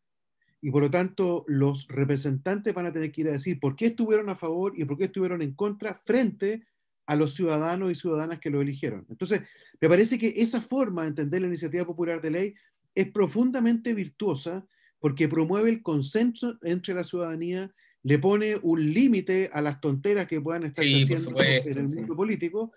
[0.60, 3.86] y por lo tanto los representantes van a tener que ir a decir por qué
[3.86, 6.66] estuvieron a favor y por qué estuvieron en contra frente
[7.06, 9.06] a los ciudadanos y ciudadanas que lo eligieron.
[9.08, 9.42] Entonces,
[9.80, 12.54] me parece que esa forma de entender la iniciativa popular de ley
[12.94, 14.66] es profundamente virtuosa
[14.98, 20.40] porque promueve el consenso entre la ciudadanía, le pone un límite a las tonteras que
[20.40, 22.72] puedan estar haciendo en el mundo político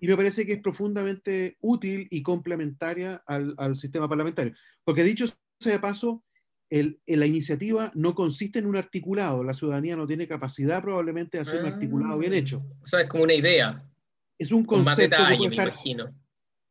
[0.00, 4.52] y me parece que es profundamente útil y complementaria al, al sistema parlamentario.
[4.84, 5.26] Porque dicho
[5.58, 6.24] sea de paso,
[7.06, 11.60] la iniciativa no consiste en un articulado, la ciudadanía no tiene capacidad probablemente de hacer
[11.60, 12.64] un articulado bien hecho.
[12.82, 13.84] O sea, es como una idea.
[14.38, 15.74] Es un concepto que, puede estar,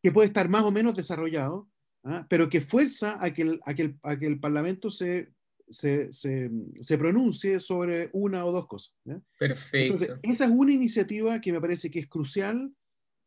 [0.02, 1.70] que, puede estar, más o menos desarrollado,
[2.04, 2.26] ¿ah?
[2.30, 5.30] pero que fuerza a que el, a que el, Parlamento se,
[5.70, 8.96] se, se, pronuncie sobre una o dos cosas.
[9.38, 9.78] Perfecto.
[9.78, 12.74] Entonces, esa es una iniciativa que me parece que es crucial,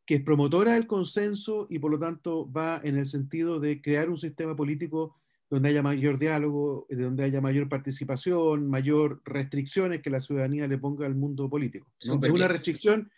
[0.07, 4.11] que es promotora del consenso y por lo tanto va en el sentido de crear
[4.11, 5.17] un sistema político
[5.51, 11.07] donde haya mayor diálogo, donde haya mayor participación, mayor restricciones que la ciudadanía le ponga
[11.07, 11.87] al mundo político.
[12.01, 13.11] Es una restricción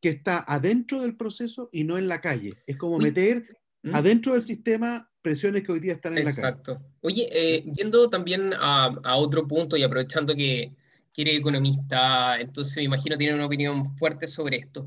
[0.00, 2.54] que está adentro del proceso y no en la calle.
[2.66, 3.46] Es como meter
[3.82, 3.94] ¿Mm?
[3.94, 6.42] adentro del sistema presiones que hoy día están en Exacto.
[6.42, 6.94] la Exacto.
[7.00, 10.72] Oye, eh, yendo también a, a, otro punto y aprovechando que,
[11.12, 14.86] que eres economista, entonces me imagino tiene una opinión fuerte sobre esto.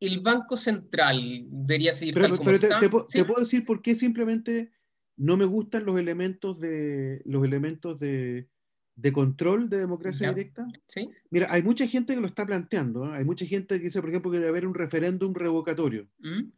[0.00, 2.80] El Banco Central debería seguir pero, tal como pero te, está.
[2.80, 3.18] te, ¿Sí?
[3.18, 4.72] te, puedo decir por qué simplemente
[5.18, 8.48] no me gustan los elementos de los elementos de,
[8.96, 10.34] de control de democracia ¿Ya?
[10.34, 10.66] directa.
[10.86, 11.10] ¿Sí?
[11.30, 13.06] Mira, hay mucha gente que lo está planteando.
[13.06, 13.18] ¿eh?
[13.18, 16.08] Hay mucha gente que dice, por ejemplo, que debe haber un referéndum revocatorio.
[16.20, 16.50] ¿Mm?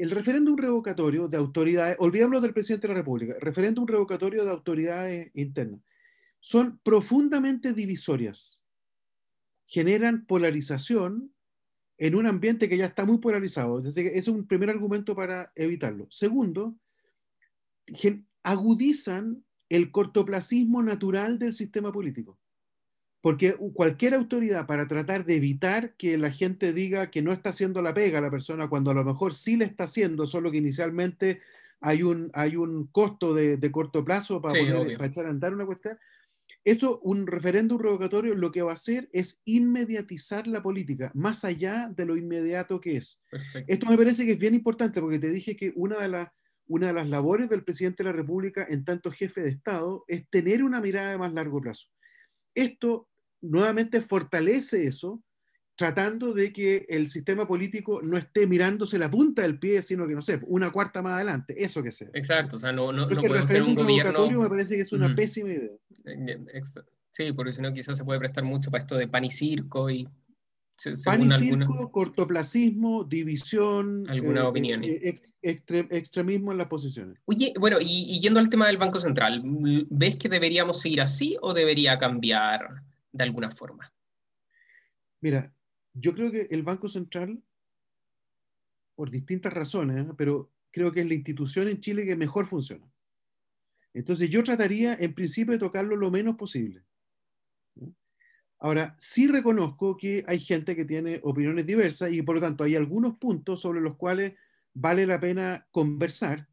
[0.00, 5.30] el referéndum revocatorio de autoridades, olvidémonos del presidente de la República, referéndum revocatorio de autoridades
[5.34, 5.82] internas,
[6.40, 8.62] son profundamente divisorias.
[9.66, 11.34] Generan polarización
[11.98, 13.78] en un ambiente que ya está muy polarizado.
[13.78, 16.06] Es decir, es un primer argumento para evitarlo.
[16.08, 16.76] Segundo,
[18.42, 22.38] agudizan el cortoplacismo natural del sistema político.
[23.22, 27.82] Porque cualquier autoridad para tratar de evitar que la gente diga que no está haciendo
[27.82, 30.56] la pega a la persona cuando a lo mejor sí le está haciendo, solo que
[30.56, 31.40] inicialmente
[31.80, 35.30] hay un, hay un costo de, de corto plazo para, Sí, poner, para echar a
[35.30, 35.98] andar una cuestión.
[36.64, 41.90] Esto, un referéndum revocatorio, lo que va a hacer es inmediatizar la política, más allá
[41.94, 43.22] de lo inmediato que es.
[43.30, 43.72] Perfecto.
[43.72, 46.28] Esto me parece que es bien importante porque te dije que una de, las
[46.70, 50.28] una de las labores del presidente de la República en tanto jefe de Estado es
[50.30, 51.88] tener una mirada de más largo plazo.
[52.54, 53.08] Esto
[53.40, 55.20] nuevamente fortalece eso,
[55.74, 60.14] tratando de que el sistema político no esté mirándose la punta del pie, sino que,
[60.14, 62.10] no sé, una cuarta más adelante, eso que sea.
[62.14, 64.42] Exacto, o sea, no, no, no Entonces, el podemos tener un gobierno...
[64.42, 65.16] me parece que es una Ujú.
[65.16, 65.70] pésima idea.
[66.54, 66.78] Ex-
[67.12, 69.90] Sí, porque si no quizás se puede prestar mucho para esto de pan y circo
[69.90, 70.08] y
[71.04, 74.90] Pan y algunas- cortoplacismo, división, Algunas opiniones.
[74.90, 77.18] eh, ex- extre- extremismo en las posiciones.
[77.26, 79.42] Oye, bueno, y, y yendo al tema del Banco Central,
[79.90, 83.92] ¿ves que deberíamos seguir así o debería cambiar de alguna forma?
[85.20, 85.52] Mira,
[85.92, 87.42] yo creo que el Banco Central,
[88.94, 90.12] por distintas razones, ¿eh?
[90.16, 92.86] pero creo que es la institución en Chile que mejor funciona.
[93.92, 96.82] Entonces yo trataría en principio de tocarlo lo menos posible.
[98.60, 102.76] Ahora, sí reconozco que hay gente que tiene opiniones diversas y por lo tanto hay
[102.76, 104.34] algunos puntos sobre los cuales
[104.74, 106.46] vale la pena conversar,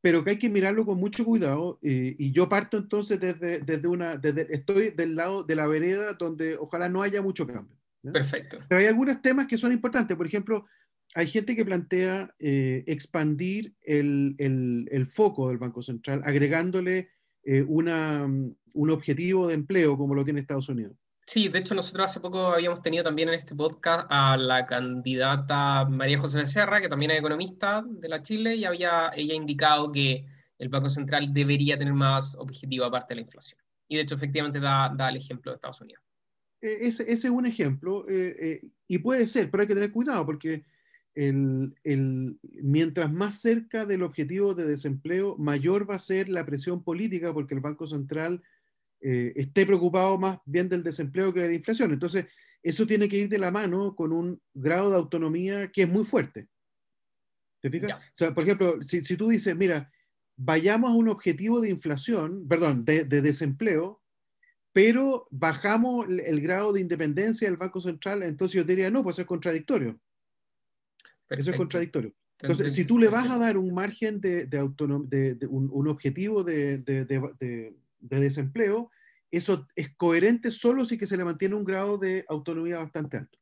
[0.00, 1.80] pero que hay que mirarlo con mucho cuidado.
[1.82, 6.12] eh, y yo parto entonces desde, desde una, desde, estoy del lado de la vereda
[6.12, 7.76] donde ojalá no haya mucho cambio.
[8.02, 8.12] ¿no?
[8.12, 8.58] Perfecto.
[8.68, 10.16] Pero hay algunos temas que son importantes.
[10.16, 10.66] Por ejemplo,
[11.14, 17.10] hay gente que plantea eh, expandir el, el, el, foco del Banco Central, agregándole
[17.42, 20.96] eh, una, un objetivo de empleo como lo tiene Estados Unidos.
[21.26, 25.86] Sí, de hecho nosotros hace poco habíamos tenido también en este podcast a la candidata
[25.86, 30.26] María José Becerra, que también es economista de la Chile, y había ella indicado que
[30.58, 33.60] el Banco Central debería tener más objetivo aparte de la inflación.
[33.88, 36.02] Y de hecho efectivamente da, da el ejemplo de Estados Unidos.
[36.60, 40.24] Ese, ese es un ejemplo, eh, eh, y puede ser, pero hay que tener cuidado
[40.24, 40.64] porque
[41.14, 46.82] el, el, mientras más cerca del objetivo de desempleo, mayor va a ser la presión
[46.82, 48.42] política porque el Banco Central
[49.06, 51.92] eh, esté preocupado más bien del desempleo que de la inflación.
[51.92, 52.26] Entonces,
[52.62, 56.04] eso tiene que ir de la mano con un grado de autonomía que es muy
[56.04, 56.48] fuerte.
[57.60, 57.90] ¿Te fijas?
[57.90, 57.96] Ya.
[57.96, 59.92] O sea, por ejemplo, si, si, tú dices, mira,
[60.36, 64.00] vayamos a un objetivo de inflación, perdón, de, de desempleo,
[64.72, 69.16] pero bajamos el, el, grado de independencia del Banco Central, entonces yo diría, no, pues
[69.16, 70.00] eso es contradictorio.
[71.26, 71.42] Perfecto.
[71.42, 72.14] Eso es contradictorio.
[72.40, 74.66] Entonces, si tú le vas a dar un margen de, de,
[75.08, 76.78] de, de un, un, objetivo de,
[77.98, 78.90] de, desempleo,
[79.30, 83.38] eso es coherente solo si que se le mantiene un grado de autonomía bastante alto.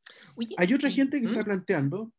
[0.56, 1.30] Hay otra gente que ¿hmm?
[1.30, 2.12] está planteando,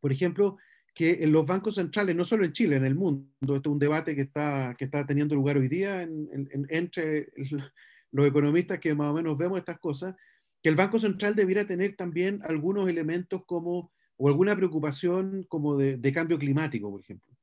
[0.00, 0.58] por ejemplo,
[0.94, 3.78] que en los bancos centrales, no solo en Chile, en el mundo, esto es un
[3.78, 7.32] debate que está, que está teniendo lugar hoy día en, en, entre
[8.12, 10.14] los economistas que más o menos vemos estas cosas,
[10.62, 13.92] que el Banco Central debiera tener también algunos elementos como
[14.22, 17.34] o alguna preocupación como de, de cambio climático, por ejemplo.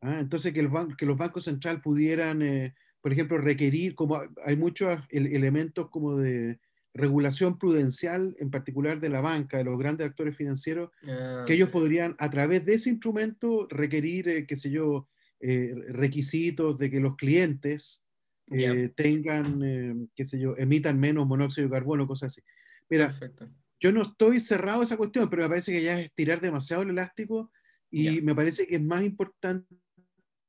[0.00, 0.20] ¿Ah?
[0.20, 2.74] Entonces, que, el que, los bancos centrales pudieran, eh,
[3.08, 6.58] por ejemplo, requerir, como hay muchos elementos como de
[6.92, 11.70] regulación prudencial, en particular de la banca, de los grandes actores financieros, ah, que ellos
[11.70, 15.08] podrían, a través de ese instrumento, requerir, eh, qué sé yo,
[15.40, 18.04] eh, requisitos de que los clientes
[18.44, 18.90] yeah.
[18.90, 22.42] tengan, qué sé yo, emitan menos monóxido de carbono, cosas así.
[22.90, 23.48] Mira, Perfecto
[23.80, 26.82] yo no estoy cerrado a esa cuestión, pero me parece que ya es tirar demasiado
[26.82, 27.50] el elástico
[27.90, 28.22] y yeah.
[28.22, 29.66] me parece que es más importante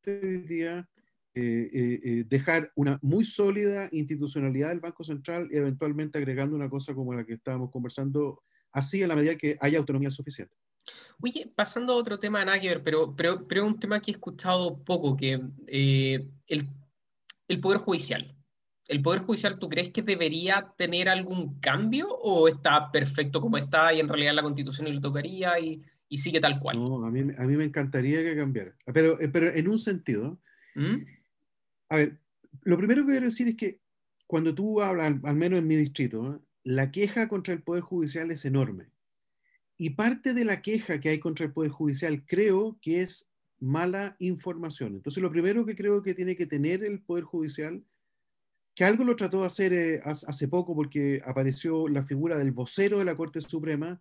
[0.05, 0.89] hoy día
[1.39, 6.69] eh, eh, eh, dejar una muy sólida institucionalidad del Banco Central y eventualmente agregando una
[6.69, 10.53] cosa como la que estábamos conversando, así a la medida que haya autonomía suficiente.
[11.21, 14.13] Oye, pasando a otro tema, nada que ver, pero, pero, pero un tema que he
[14.13, 16.67] escuchado poco, que eh, el,
[17.47, 18.35] el Poder Judicial.
[18.87, 23.93] ¿El Poder Judicial tú crees que debería tener algún cambio o está perfecto como está
[23.93, 26.77] y en realidad la Constitución le tocaría y, y sigue tal cual.
[26.77, 30.39] No, a mí, a mí me encantaría que cambiara, pero, eh, pero en un sentido.
[30.75, 31.18] ¿Mm?
[31.89, 32.19] A ver,
[32.61, 33.79] lo primero que quiero decir es que
[34.27, 38.45] cuando tú hablas, al, menos en mi distrito, la queja contra el Poder Judicial es
[38.45, 38.89] enorme.
[39.77, 44.15] Y parte de la queja que hay contra el Poder Judicial creo que es mala
[44.19, 44.95] información.
[44.95, 47.83] Entonces, lo primero que creo que tiene que tener el Poder Judicial,
[48.75, 52.99] que algo lo trató de hacer eh, hace poco porque apareció la figura del vocero
[52.99, 53.99] de la Corte Suprema,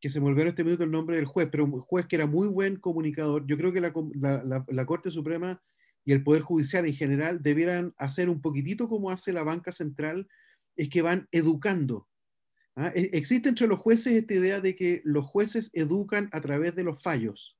[0.00, 2.16] que se me olvidó en este minuto el nombre del juez, pero un juez que
[2.16, 3.46] era muy buen comunicador.
[3.46, 5.60] Yo creo que la, Corte Suprema
[6.08, 10.26] y el Poder Judicial en general debieran hacer un poquitito como hace la banca central,
[10.74, 12.08] es que van educando.
[12.76, 12.90] ¿ah?
[12.94, 16.82] E, existe entre los jueces esta idea de que los jueces educan a través de
[16.82, 17.58] los fallos.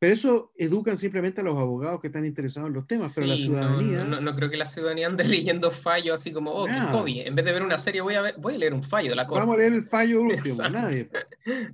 [0.00, 3.36] Pero eso educan simplemente a los abogados que están interesados en los temas, pero la
[3.36, 4.02] ciudadanía...
[4.02, 7.20] No, no, creo que la ciudadanía ande leyendo fallos así como, oh, qué hobby.
[7.20, 9.22] En vez de ver una serie, voy a, voy a leer un fallo de la
[9.22, 11.08] Vamos a leer el fallo último, nadie.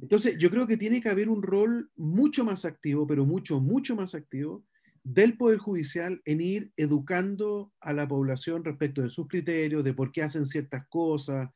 [0.03, 3.97] Entonces, yo creo que tiene que haber un rol mucho más activo, pero mucho, mucho
[3.97, 4.63] más activo,
[5.13, 10.13] del Poder Judicial en ir educando a la población respecto de sus criterios, de por
[10.13, 11.51] qué hacen ciertas cosas,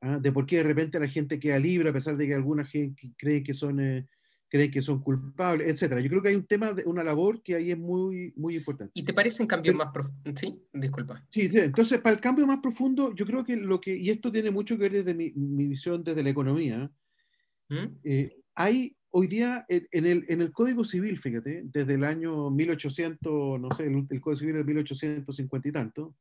[0.00, 0.18] ¿ah?
[0.18, 3.12] de por qué de repente la gente queda libre a pesar de que alguna gente
[3.16, 3.80] cree que son...
[3.80, 4.06] Eh,
[4.52, 6.02] creen que son culpables, etcétera.
[6.02, 8.92] Yo creo que hay un tema, de una labor que ahí es muy, muy importante.
[8.92, 10.38] ¿Y te parecen cambios más profundos?
[10.38, 11.24] Sí, disculpa.
[11.30, 14.50] Sí, entonces para el cambio más profundo, yo creo que lo que, y esto tiene
[14.50, 16.90] mucho que ver desde mi, mi visión desde la economía,
[17.70, 17.96] ¿Mm?
[18.04, 23.60] eh, hay hoy día en el, en el Código Civil, fíjate, desde el año 1800,
[23.60, 26.16] no sé, el, el Código Civil de 1850 y tanto,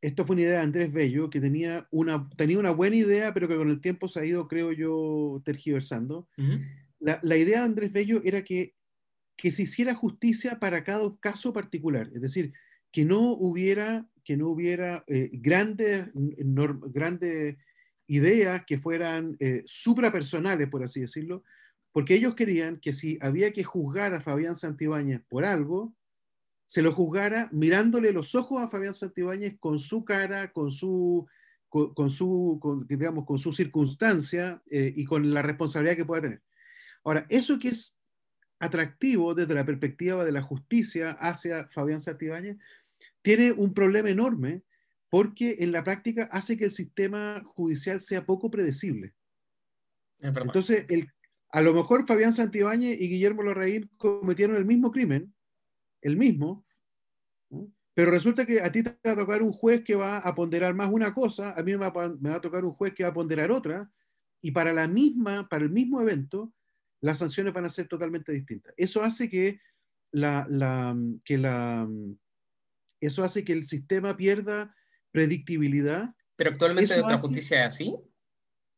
[0.00, 3.48] esto fue una idea de Andrés Bello, que tenía una, tenía una buena idea, pero
[3.48, 6.28] que con el tiempo se ha ido, creo yo, tergiversando.
[6.98, 8.74] la, la, idea de Andrés Bello era que,
[9.36, 12.52] que se hiciera justicia para cada caso particular, es decir,
[12.92, 17.56] que no hubiera, que no hubiera eh, grandes, grandes
[18.06, 21.44] ideas que fueran eh, suprapersonales, por así decirlo,
[21.92, 25.94] porque ellos querían que si había que juzgar a Fabián Santibáñez por algo,
[26.66, 31.26] se lo juzgara mirándole los ojos a Fabián Santibáñez con su cara, con su,
[31.68, 36.42] con, su, digamos, con su circunstancia eh, y con la responsabilidad que pueda tener.
[37.04, 37.98] Ahora, eso que es
[38.58, 42.56] atractivo desde la perspectiva de la justicia hacia Fabián Santibáñez,
[43.22, 44.62] tiene un problema enorme
[45.14, 49.14] porque en la práctica hace que el sistema judicial sea poco predecible.
[50.18, 51.08] Entonces, el,
[51.50, 55.32] a lo mejor Fabián Santibáñez y Guillermo Larraín cometieron el mismo crimen,
[56.02, 56.66] el mismo,
[57.94, 60.74] pero resulta que a ti te va a tocar un juez que va a ponderar
[60.74, 63.52] más una cosa, a mí me va, a tocar un juez que va a ponderar
[63.52, 63.88] otra,
[64.42, 66.52] y para la misma, para el mismo evento,
[67.00, 68.74] las sanciones van a ser totalmente distintas.
[68.76, 69.60] Eso hace que
[70.10, 71.88] la, que la
[72.98, 74.74] eso hace que el sistema pierda
[75.14, 76.12] predictibilidad.
[76.34, 77.94] Pero actualmente nuestra justicia es así.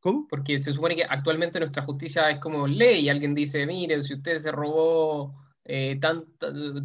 [0.01, 0.29] ¿Cómo?
[0.29, 3.09] Porque se supone que actualmente nuestra justicia es como ley.
[3.09, 5.99] Alguien dice, mire, si usted se robó eh,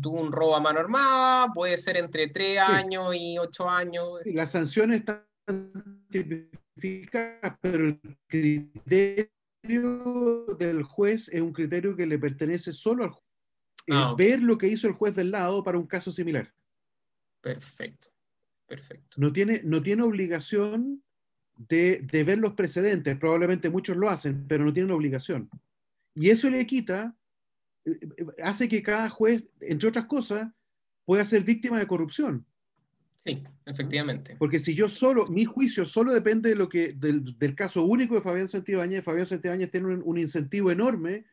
[0.02, 4.22] tuvo un robo a mano armada, puede ser entre 3 años y 8 años.
[4.26, 5.24] las sanciones están
[6.10, 9.28] tipificadas, pero el criterio
[10.58, 13.26] del juez es un criterio que le pertenece solo al juez.
[13.88, 16.52] Eh, ah, ver lo que hizo el juez del lado para un caso similar.
[17.42, 18.08] Perfecto,
[18.72, 19.18] perfecto.
[19.20, 21.04] No tiene, no tiene obligación
[21.58, 25.50] de, de ver los precedentes, probablemente muchos lo hacen, pero no tienen obligación.
[26.16, 27.14] Y eso le quita
[28.42, 30.50] hace que cada juez, entre otras cosas,
[31.04, 32.46] pueda ser víctima de corrupción.
[33.26, 34.38] Sí, efectivamente.
[34.40, 38.16] Porque si yo solo, mi juicio solo depende de lo que, del, del caso único
[38.16, 41.26] de Fabián Santibáñez, Fabián Santibáñez tiene un, un, incentivo enorme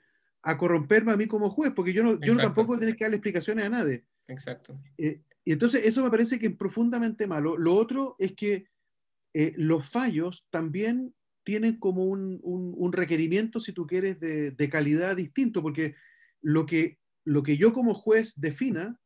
[0.42, 3.64] a corromperme a mí como juez, porque yo no, yo tampoco tengo que darle explicaciones
[3.64, 4.05] a nadie.
[4.28, 4.80] Exacto.
[4.96, 7.56] Eh, y entonces eso me parece que es profundamente malo.
[7.56, 8.66] Lo otro es que
[9.34, 11.14] eh, los fallos también
[11.44, 15.94] tienen como un, un, requerimiento, si tú quieres, de, calidad distinto, porque
[16.42, 19.00] lo que, lo que yo como juez defina,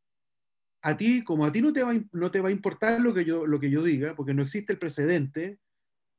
[0.82, 3.24] a ti, como a ti no te va, no te va a importar lo que,
[3.24, 5.60] yo, lo que yo diga, porque no existe el precedente,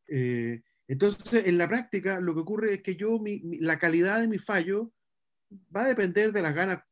[0.07, 3.21] eh, entonces en la práctica lo que ocurre es que yo,
[3.59, 4.93] la calidad de mi fallo
[5.75, 6.84] va a depender de las ganas,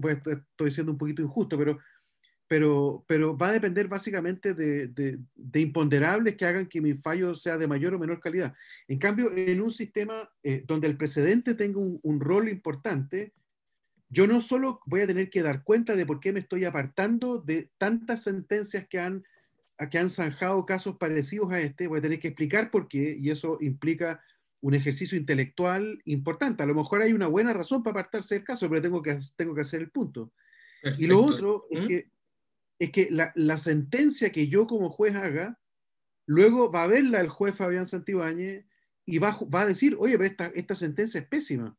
[0.00, 1.78] pues, estoy siendo un poquito injusto, pero,
[2.46, 7.56] pero, pero va a depender básicamente de, de, imponderables que hagan que mi fallo sea
[7.56, 8.54] de mayor o menor calidad.
[8.88, 13.32] En cambio, en un sistema eh, donde el precedente tenga un, un rol importante,
[14.12, 17.38] yo no solo voy a tener que dar cuenta de por qué me estoy apartando
[17.38, 19.24] de tantas sentencias que han,
[19.90, 23.30] que han zanjado casos parecidos a este, voy a tener que explicar por qué, y
[23.30, 24.22] eso implica
[24.62, 26.62] un ejercicio intelectual importante.
[26.62, 29.54] A lo mejor hay una buena razón para apartarse del caso, pero tengo que, tengo
[29.54, 30.32] que hacer el punto.
[30.98, 31.88] Y lo otro es ¿Mm?
[31.88, 32.10] que,
[32.78, 35.60] es que la, la, sentencia que yo como juez haga,
[36.26, 38.64] luego va a verla el juez Fabián Santibáñez
[39.04, 41.76] y va, va a decir, oye, esta, esta sentencia es pésima.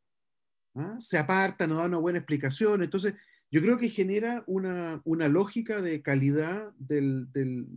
[0.76, 0.98] ¿ah?
[1.00, 2.84] Se aparta, no da una buena explicación.
[2.84, 3.16] Entonces,
[3.50, 7.68] yo creo que genera una, una lógica de calidad del, del,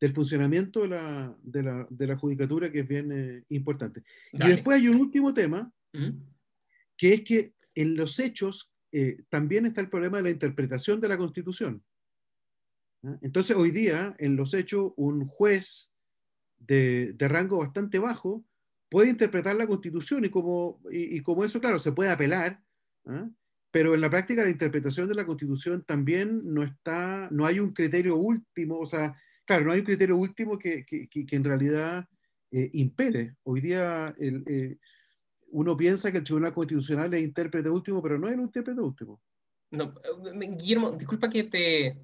[0.00, 4.02] del funcionamiento de la, de, la, de la, judicatura que es bien eh, importante.
[4.32, 4.52] Dale.
[4.52, 6.10] Y después hay un último tema, ¿Mm?
[6.96, 11.08] que es que en los hechos eh, también está el problema de la interpretación de
[11.08, 11.82] la Constitución.
[13.04, 13.18] ¿ah?
[13.22, 15.92] Entonces, hoy día, en los hechos, un juez
[16.58, 18.44] de, de rango bastante bajo
[18.88, 22.62] puede interpretar la Constitución y como, y, y como eso, claro, se puede apelar,
[23.06, 23.28] ¿ah?
[23.70, 27.72] pero en la práctica la interpretación de la Constitución también no está, no hay un
[27.72, 29.14] criterio último, o sea,
[29.48, 32.06] claro, no hay un criterio último que, que, que en realidad
[32.50, 33.34] eh, impere.
[33.44, 34.76] Hoy día el, eh,
[35.52, 39.22] uno piensa que el Tribunal Constitucional es intérprete último, pero no es el intérprete último.
[39.70, 39.94] No,
[40.58, 41.96] Guillermo, disculpa que te,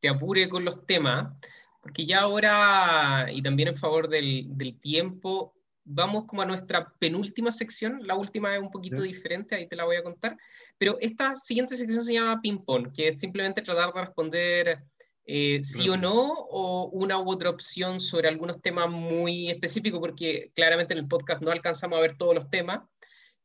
[0.00, 1.32] te apure con los temas,
[1.80, 5.54] porque ya ahora, y también en favor del, del tiempo,
[5.84, 9.08] vamos como a nuestra penúltima sección, la última es un poquito ¿Sí?
[9.08, 10.36] diferente, ahí te la voy a contar,
[10.78, 14.78] pero esta siguiente sección se llama ping-pong, que es simplemente tratar de responder
[15.24, 20.50] eh, sí o no, o una u otra opción sobre algunos temas muy específicos, porque
[20.54, 22.82] claramente en el podcast no alcanzamos a ver todos los temas,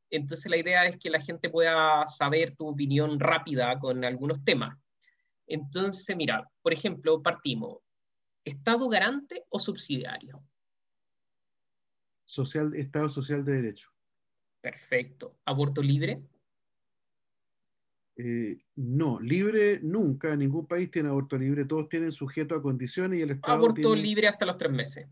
[0.09, 4.77] entonces la idea es que la gente pueda saber tu opinión rápida con algunos temas.
[5.45, 7.79] Entonces, mira, por ejemplo, partimos,
[8.47, 10.41] ¿Estado garante o subsidiario?
[12.23, 13.89] social, Estado social de derecho.
[14.61, 15.37] Perfecto.
[15.43, 16.21] ¿Aborto libre?
[18.19, 23.21] Eh, no, libre nunca, ningún país tiene aborto libre, todos tienen sujeto a condiciones y
[23.21, 23.57] el Estado.
[23.57, 24.01] Aborto tiene...
[24.01, 25.07] libre hasta los tres meses.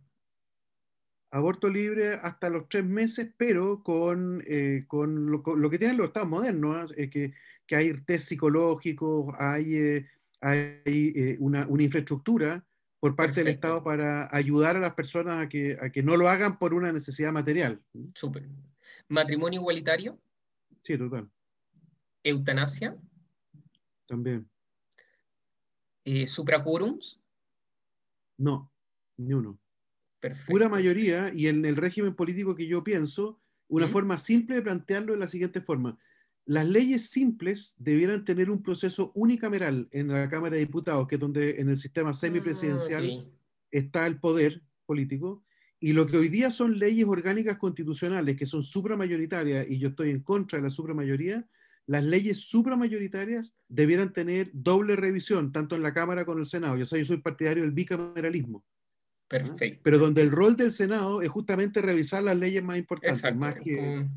[1.30, 5.98] Aborto libre hasta los tres meses, pero con, eh, con, lo, con lo, que tienen
[5.98, 7.10] los estados modernos, ¿eh?
[7.10, 7.34] que,
[7.68, 10.08] que, hay test psicológicos, hay, eh,
[10.42, 12.66] hay una, una infraestructura
[13.00, 13.46] por parte Perfecto.
[13.46, 16.74] del Estado para ayudar a las personas a que, a que no lo hagan por
[16.74, 17.80] una necesidad material.
[18.16, 18.48] Súper.
[19.10, 20.18] ¿Matrimonio igualitario?
[20.82, 21.30] Sí, total.
[22.26, 22.98] ¿Eutanasia?
[24.06, 24.50] También.
[26.04, 27.22] Eh, ¿Supracurums?
[28.38, 28.70] No,
[29.16, 29.58] ni uno.
[30.20, 30.52] Perfecto.
[30.52, 33.92] Pura mayoría, y en el régimen político que yo pienso, una ¿Mm?
[33.92, 35.98] forma simple de plantearlo es la siguiente forma
[36.46, 41.22] las leyes simples debieran tener un proceso unicameral en la Cámara de Diputados, que es
[41.22, 43.34] donde en el sistema semipresidencial ah, okay.
[43.72, 45.44] está el poder político,
[45.80, 50.12] y lo que hoy día son leyes orgánicas constitucionales, que son supramayoritarias, y yo estoy
[50.12, 51.48] en contra de la supramayoría,
[51.88, 56.78] las leyes supramayoritarias debieran tener doble revisión, tanto en la Cámara como en el Senado.
[56.78, 58.64] Yo soy, yo soy partidario del bicameralismo.
[59.28, 59.82] Perfecto.
[59.84, 63.40] Pero donde el rol del Senado es justamente revisar las leyes más importantes, Exacto.
[63.40, 64.08] más que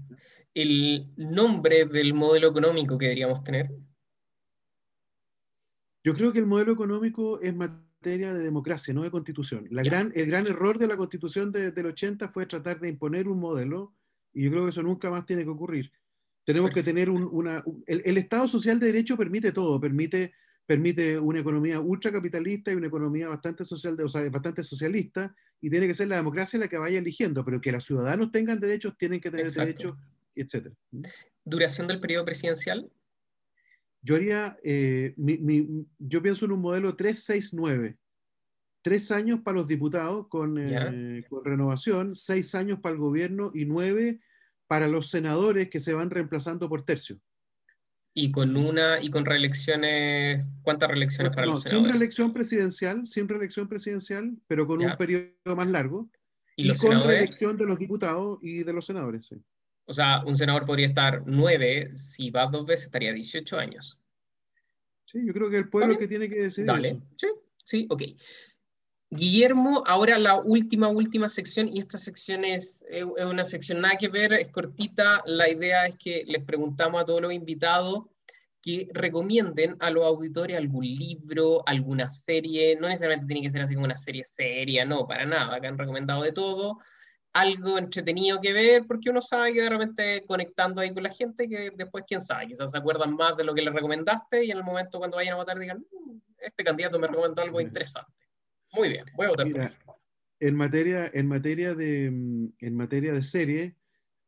[0.55, 3.71] el nombre del modelo económico que deberíamos tener?
[6.05, 9.67] Yo creo que el modelo económico es materia de democracia, no de constitución.
[9.71, 13.29] La gran, el gran error de la constitución de, del 80 fue tratar de imponer
[13.29, 13.95] un modelo
[14.33, 15.93] y yo creo que eso nunca más tiene que ocurrir.
[16.49, 17.63] Tenemos que tener un, una...
[17.87, 20.33] El, el, Estado social de derecho permite todo, permite,
[20.65, 25.87] permite una economía ultracapitalista y una economía bastante, social, o sea, bastante socialista y tiene
[25.87, 29.21] que ser la democracia la que vaya eligiendo, pero que los ciudadanos tengan derechos, tienen
[29.21, 29.67] que tener Exacto.
[29.67, 29.97] derechos
[30.37, 30.73] etc.
[31.45, 32.91] ¿Duración del periodo presidencial?
[34.01, 37.99] Yo haría, eh, mi, mi, yo pienso en un modelo 369.
[38.81, 43.67] Tres años para los diputados con, eh, con, renovación, seis años para el gobierno y
[43.67, 44.21] nueve
[44.69, 47.19] para los senadores que se van reemplazando por tercio.
[48.15, 51.85] Y con una y con reelecciones, ¿cuántas reelecciones para no, los senadores?
[51.85, 54.91] Sin reelección presidencial, sin reelección presidencial, pero con ya.
[54.91, 56.09] un periodo más largo.
[56.57, 57.07] Y, y con senadores?
[57.07, 59.27] reelección de los diputados y de los senadores.
[59.27, 59.37] Sí.
[59.87, 63.99] O sea, un senador podría estar nueve, si va dos veces estaría 18 años.
[65.07, 66.67] Sí, yo creo que el pueblo que tiene que decidir.
[66.67, 67.01] Dale, eso.
[67.17, 67.27] sí,
[67.65, 68.03] sí, ok.
[69.11, 74.09] Guillermo, ahora la última, última sección, y esta sección es, es, una sección nada que
[74.09, 75.23] ver, es cortita.
[75.25, 78.05] La idea es que les preguntamos a todos los invitados
[78.61, 83.75] que recomienden a los auditores algún libro, alguna serie, no necesariamente tiene que ser así
[83.75, 86.79] como una serie seria, no, para nada, que han recomendado de todo,
[87.33, 91.49] algo entretenido que ver, porque uno sabe que de repente conectando ahí con la gente,
[91.49, 94.59] que después quién sabe, quizás se acuerdan más de lo que le recomendaste y en
[94.59, 98.28] el momento cuando vayan a votar digan, mmm, este candidato me recomendó algo interesante.
[98.73, 99.99] Muy bien, voy a votar Mira, por
[100.41, 103.77] en materia, en materia de, en materia de serie,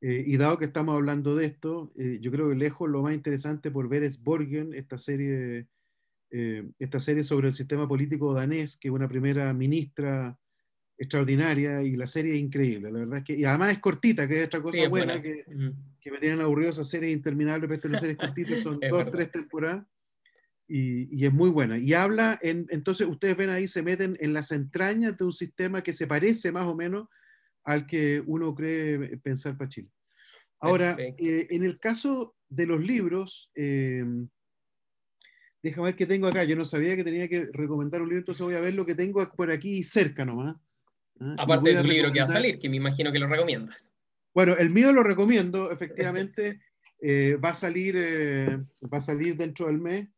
[0.01, 3.14] eh, y dado que estamos hablando de esto, eh, yo creo que lejos lo más
[3.14, 5.66] interesante por ver es Borgen, esta serie,
[6.30, 10.36] eh, esta serie sobre el sistema político danés, que una primera ministra
[10.97, 14.41] extraordinaria y la serie es increíble, la verdad es que, y además es cortita, que
[14.41, 15.70] es otra cosa sí, buena, buena, que, mm.
[16.01, 19.12] que me tienen aburrido esas series interminables, pero estas series cortitas son dos, verdad.
[19.12, 19.86] tres temporadas,
[20.71, 21.79] y, y, es muy buena.
[21.79, 25.83] Y habla, en, entonces ustedes ven ahí, se meten en las entrañas de un sistema
[25.83, 27.09] que se parece más o menos
[27.64, 29.89] al que uno cree pensar para Chile.
[30.61, 34.05] Ahora, eh, en el caso de los libros, eh,
[35.62, 36.45] déjame ver qué tengo acá.
[36.45, 38.95] Yo no sabía que tenía que recomendar un libro, entonces voy a ver lo que
[38.95, 40.57] tengo por aquí cerca nomás.
[41.21, 41.37] ¿ah?
[41.39, 43.91] Aparte del libro que va a salir, que me imagino que lo recomiendas.
[44.35, 46.61] Bueno, el mío lo recomiendo, efectivamente.
[47.03, 50.09] Eh, va, a salir, va a salir dentro del mes.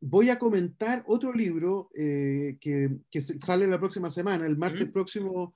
[0.00, 5.54] Voy a comentar otro libro que, que, sale la próxima semana, el martes próximo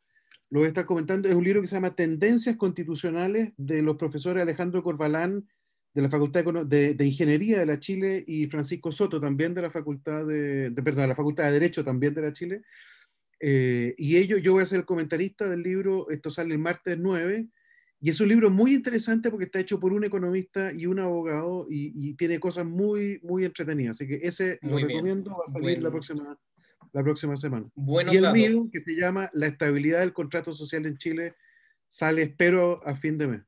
[0.51, 3.97] lo voy a estar comentando, es un libro que se llama Tendencias Constitucionales de los
[3.97, 5.47] profesores Alejandro Corbalán
[5.93, 10.27] de la Facultad de, Ingeniería de la Chile y Francisco Soto también de la Facultad
[10.27, 12.63] de, perdón, de la Facultad de Derecho también de la Chile.
[13.41, 16.99] Eh, y ellos, yo voy a ser el comentarista del libro, esto sale el martes
[16.99, 17.49] 9,
[18.01, 21.67] y es un libro muy interesante porque está hecho por un economista y un abogado
[21.69, 23.97] y, tiene cosas muy, muy entretenidas.
[23.97, 26.39] Así que ese lo recomiendo, va a salir la próxima
[26.93, 27.67] la próxima semana.
[28.11, 31.35] y el mío, que se llama La estabilidad del contrato social en Chile,
[31.89, 33.43] sale, espero, a fin de mes.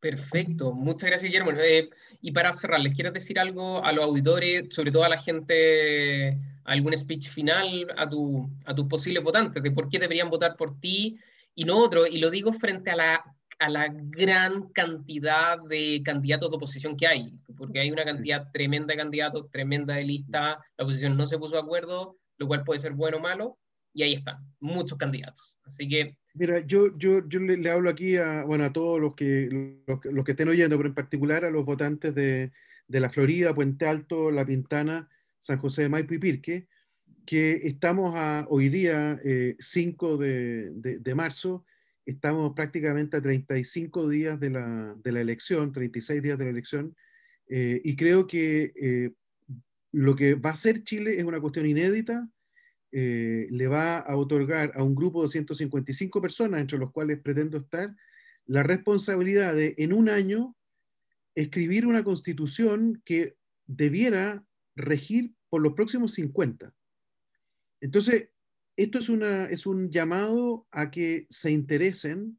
[0.00, 1.52] Perfecto, muchas gracias Guillermo.
[1.52, 1.88] Eh,
[2.20, 6.38] y para cerrar, ¿les quieres decir algo a los auditores, sobre todo a la gente,
[6.64, 10.78] algún speech final a, tu, a tus posibles votantes, de por qué deberían votar por
[10.78, 11.18] ti
[11.54, 12.06] y no otro?
[12.06, 17.06] Y lo digo frente a la, a la gran cantidad de candidatos de oposición que
[17.06, 21.38] hay, porque hay una cantidad tremenda de candidatos, tremenda de lista, la oposición no se
[21.38, 23.58] puso de acuerdo, lo cual puede ser bueno o malo,
[23.92, 25.56] y ahí están, muchos candidatos.
[25.64, 26.16] Así que...
[26.34, 30.32] Mira, yo, yo, yo le, hablo aquí a, bueno, a todos los que, los, que
[30.32, 32.50] estén oyendo, pero en particular a los votantes de,
[32.88, 36.66] de, la Florida, Puente Alto, La Pintana, San José de Maipo y Pirque,
[37.24, 39.20] que estamos a, hoy día,
[39.58, 41.64] 5 eh, de, de, marzo,
[42.06, 46.96] estamos prácticamente a 35 días de la, de la elección, 36 días de la elección,
[47.48, 49.12] eh, y creo que eh,
[49.92, 52.28] lo que va a hacer Chile es una cuestión inédita,
[52.92, 57.58] eh, le va a otorgar a un grupo de 155 personas, entre los cuales pretendo
[57.58, 57.94] estar,
[58.46, 60.56] la responsabilidad de en un año
[61.34, 63.36] escribir una constitución que
[63.66, 64.44] debiera
[64.76, 66.72] regir por los próximos 50.
[67.80, 68.28] Entonces,
[68.76, 72.38] esto es, una, es un llamado a que se interesen,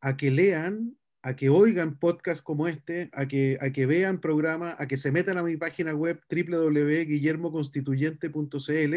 [0.00, 4.74] a que lean, a que oigan podcasts como este, a que, a que vean programas,
[4.78, 8.94] a que se metan a mi página web www.guillermoconstituyente.cl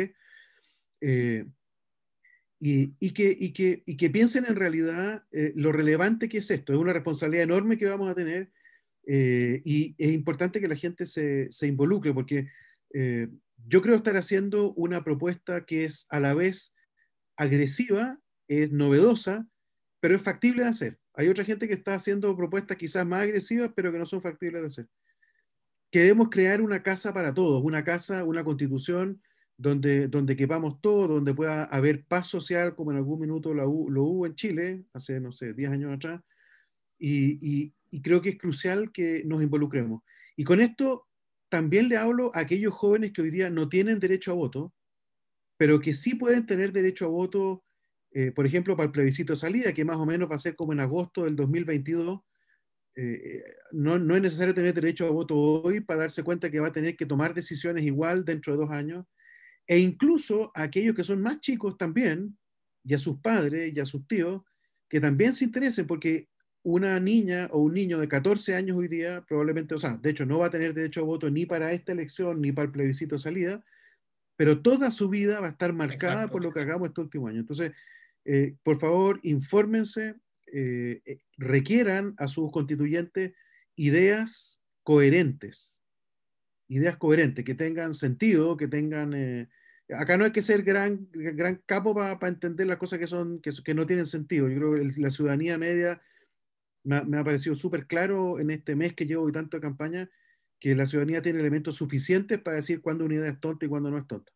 [1.02, 1.46] eh,
[2.58, 6.50] y, y, que, y, que, y, que, piensen en realidad eh, lo relevante que es
[6.50, 6.74] esto.
[6.74, 8.50] Es una responsabilidad enorme que vamos a tener
[9.06, 12.50] eh, y es importante que la gente se, se involucre porque
[13.68, 16.76] yo creo estar haciendo una propuesta que es a la vez
[17.36, 19.48] agresiva, es novedosa,
[20.00, 21.00] pero es factible de hacer.
[21.14, 24.62] Hay otra gente que está haciendo propuestas quizás más agresivas, pero que no son factibles
[24.62, 24.88] de hacer.
[25.92, 29.22] Queremos crear una casa para todos, una casa, una constitución
[29.58, 34.26] donde, donde quepamos todos, donde pueda haber paz social, como en algún minuto lo, hubo
[34.26, 36.22] en Chile, hace, no sé, 10 años atrás.
[37.00, 40.04] Y, y, creo que es crucial que nos involucremos.
[40.36, 41.05] Y con esto
[41.56, 44.74] también le hablo a aquellos jóvenes que hoy día no tienen derecho a voto,
[45.58, 47.64] pero que sí pueden tener derecho a voto
[48.12, 50.56] eh, por ejemplo, para el plebiscito de salida, que más o menos va a ser
[50.56, 52.22] como en agosto del 2022,
[52.98, 56.68] eh, no, no, es necesario tener derecho a voto hoy para darse cuenta que va
[56.68, 59.06] a tener que tomar decisiones igual dentro de dos años,
[59.66, 62.38] e incluso a aquellos que son más chicos también,
[62.86, 64.44] y a sus padres y a sus tíos,
[64.90, 66.30] que también se interesen, porque
[66.66, 70.26] una niña o un niño de 14 años hoy día probablemente, o sea, de hecho
[70.26, 73.16] no va a tener derecho a voto ni para esta elección ni para el plebiscito
[73.16, 73.64] de salida,
[74.36, 77.42] pero toda su vida va a estar marcada por lo que hagamos este último año.
[77.42, 77.72] Entonces,
[78.26, 80.16] eh, por favor, infórmense,
[80.52, 83.34] eh, eh, requieran a sus constituyentes
[83.76, 85.76] ideas coherentes,
[86.68, 89.48] ideas coherentes, que tengan sentido, que tengan...
[89.90, 93.52] acá no hay que ser gran, gran capo para entender las cosas que, son, que,
[93.64, 94.50] que, no tienen sentido.
[94.50, 96.02] Yo creo que la ciudadanía media
[96.86, 100.10] me, me ha parecido súper claro en este mes que llevo hoy tanto de campaña,
[100.60, 103.92] que la ciudadanía tiene elementos suficientes para decir cuándo una idea es tonta y cuándo
[103.92, 104.32] no es tonta.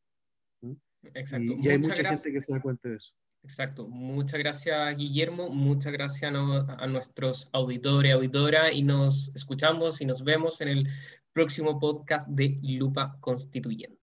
[1.14, 1.56] Exacto.
[1.62, 3.14] Y, hay mucha gente que se da cuenta de eso.
[3.44, 3.88] Exacto.
[3.88, 5.50] Muchas gracias, Guillermo.
[5.50, 8.74] Muchas gracias a, nuestros auditores y auditoras.
[8.74, 10.90] Y nos escuchamos y nos vemos en el
[11.32, 13.99] próximo podcast de Lupa Constituyente.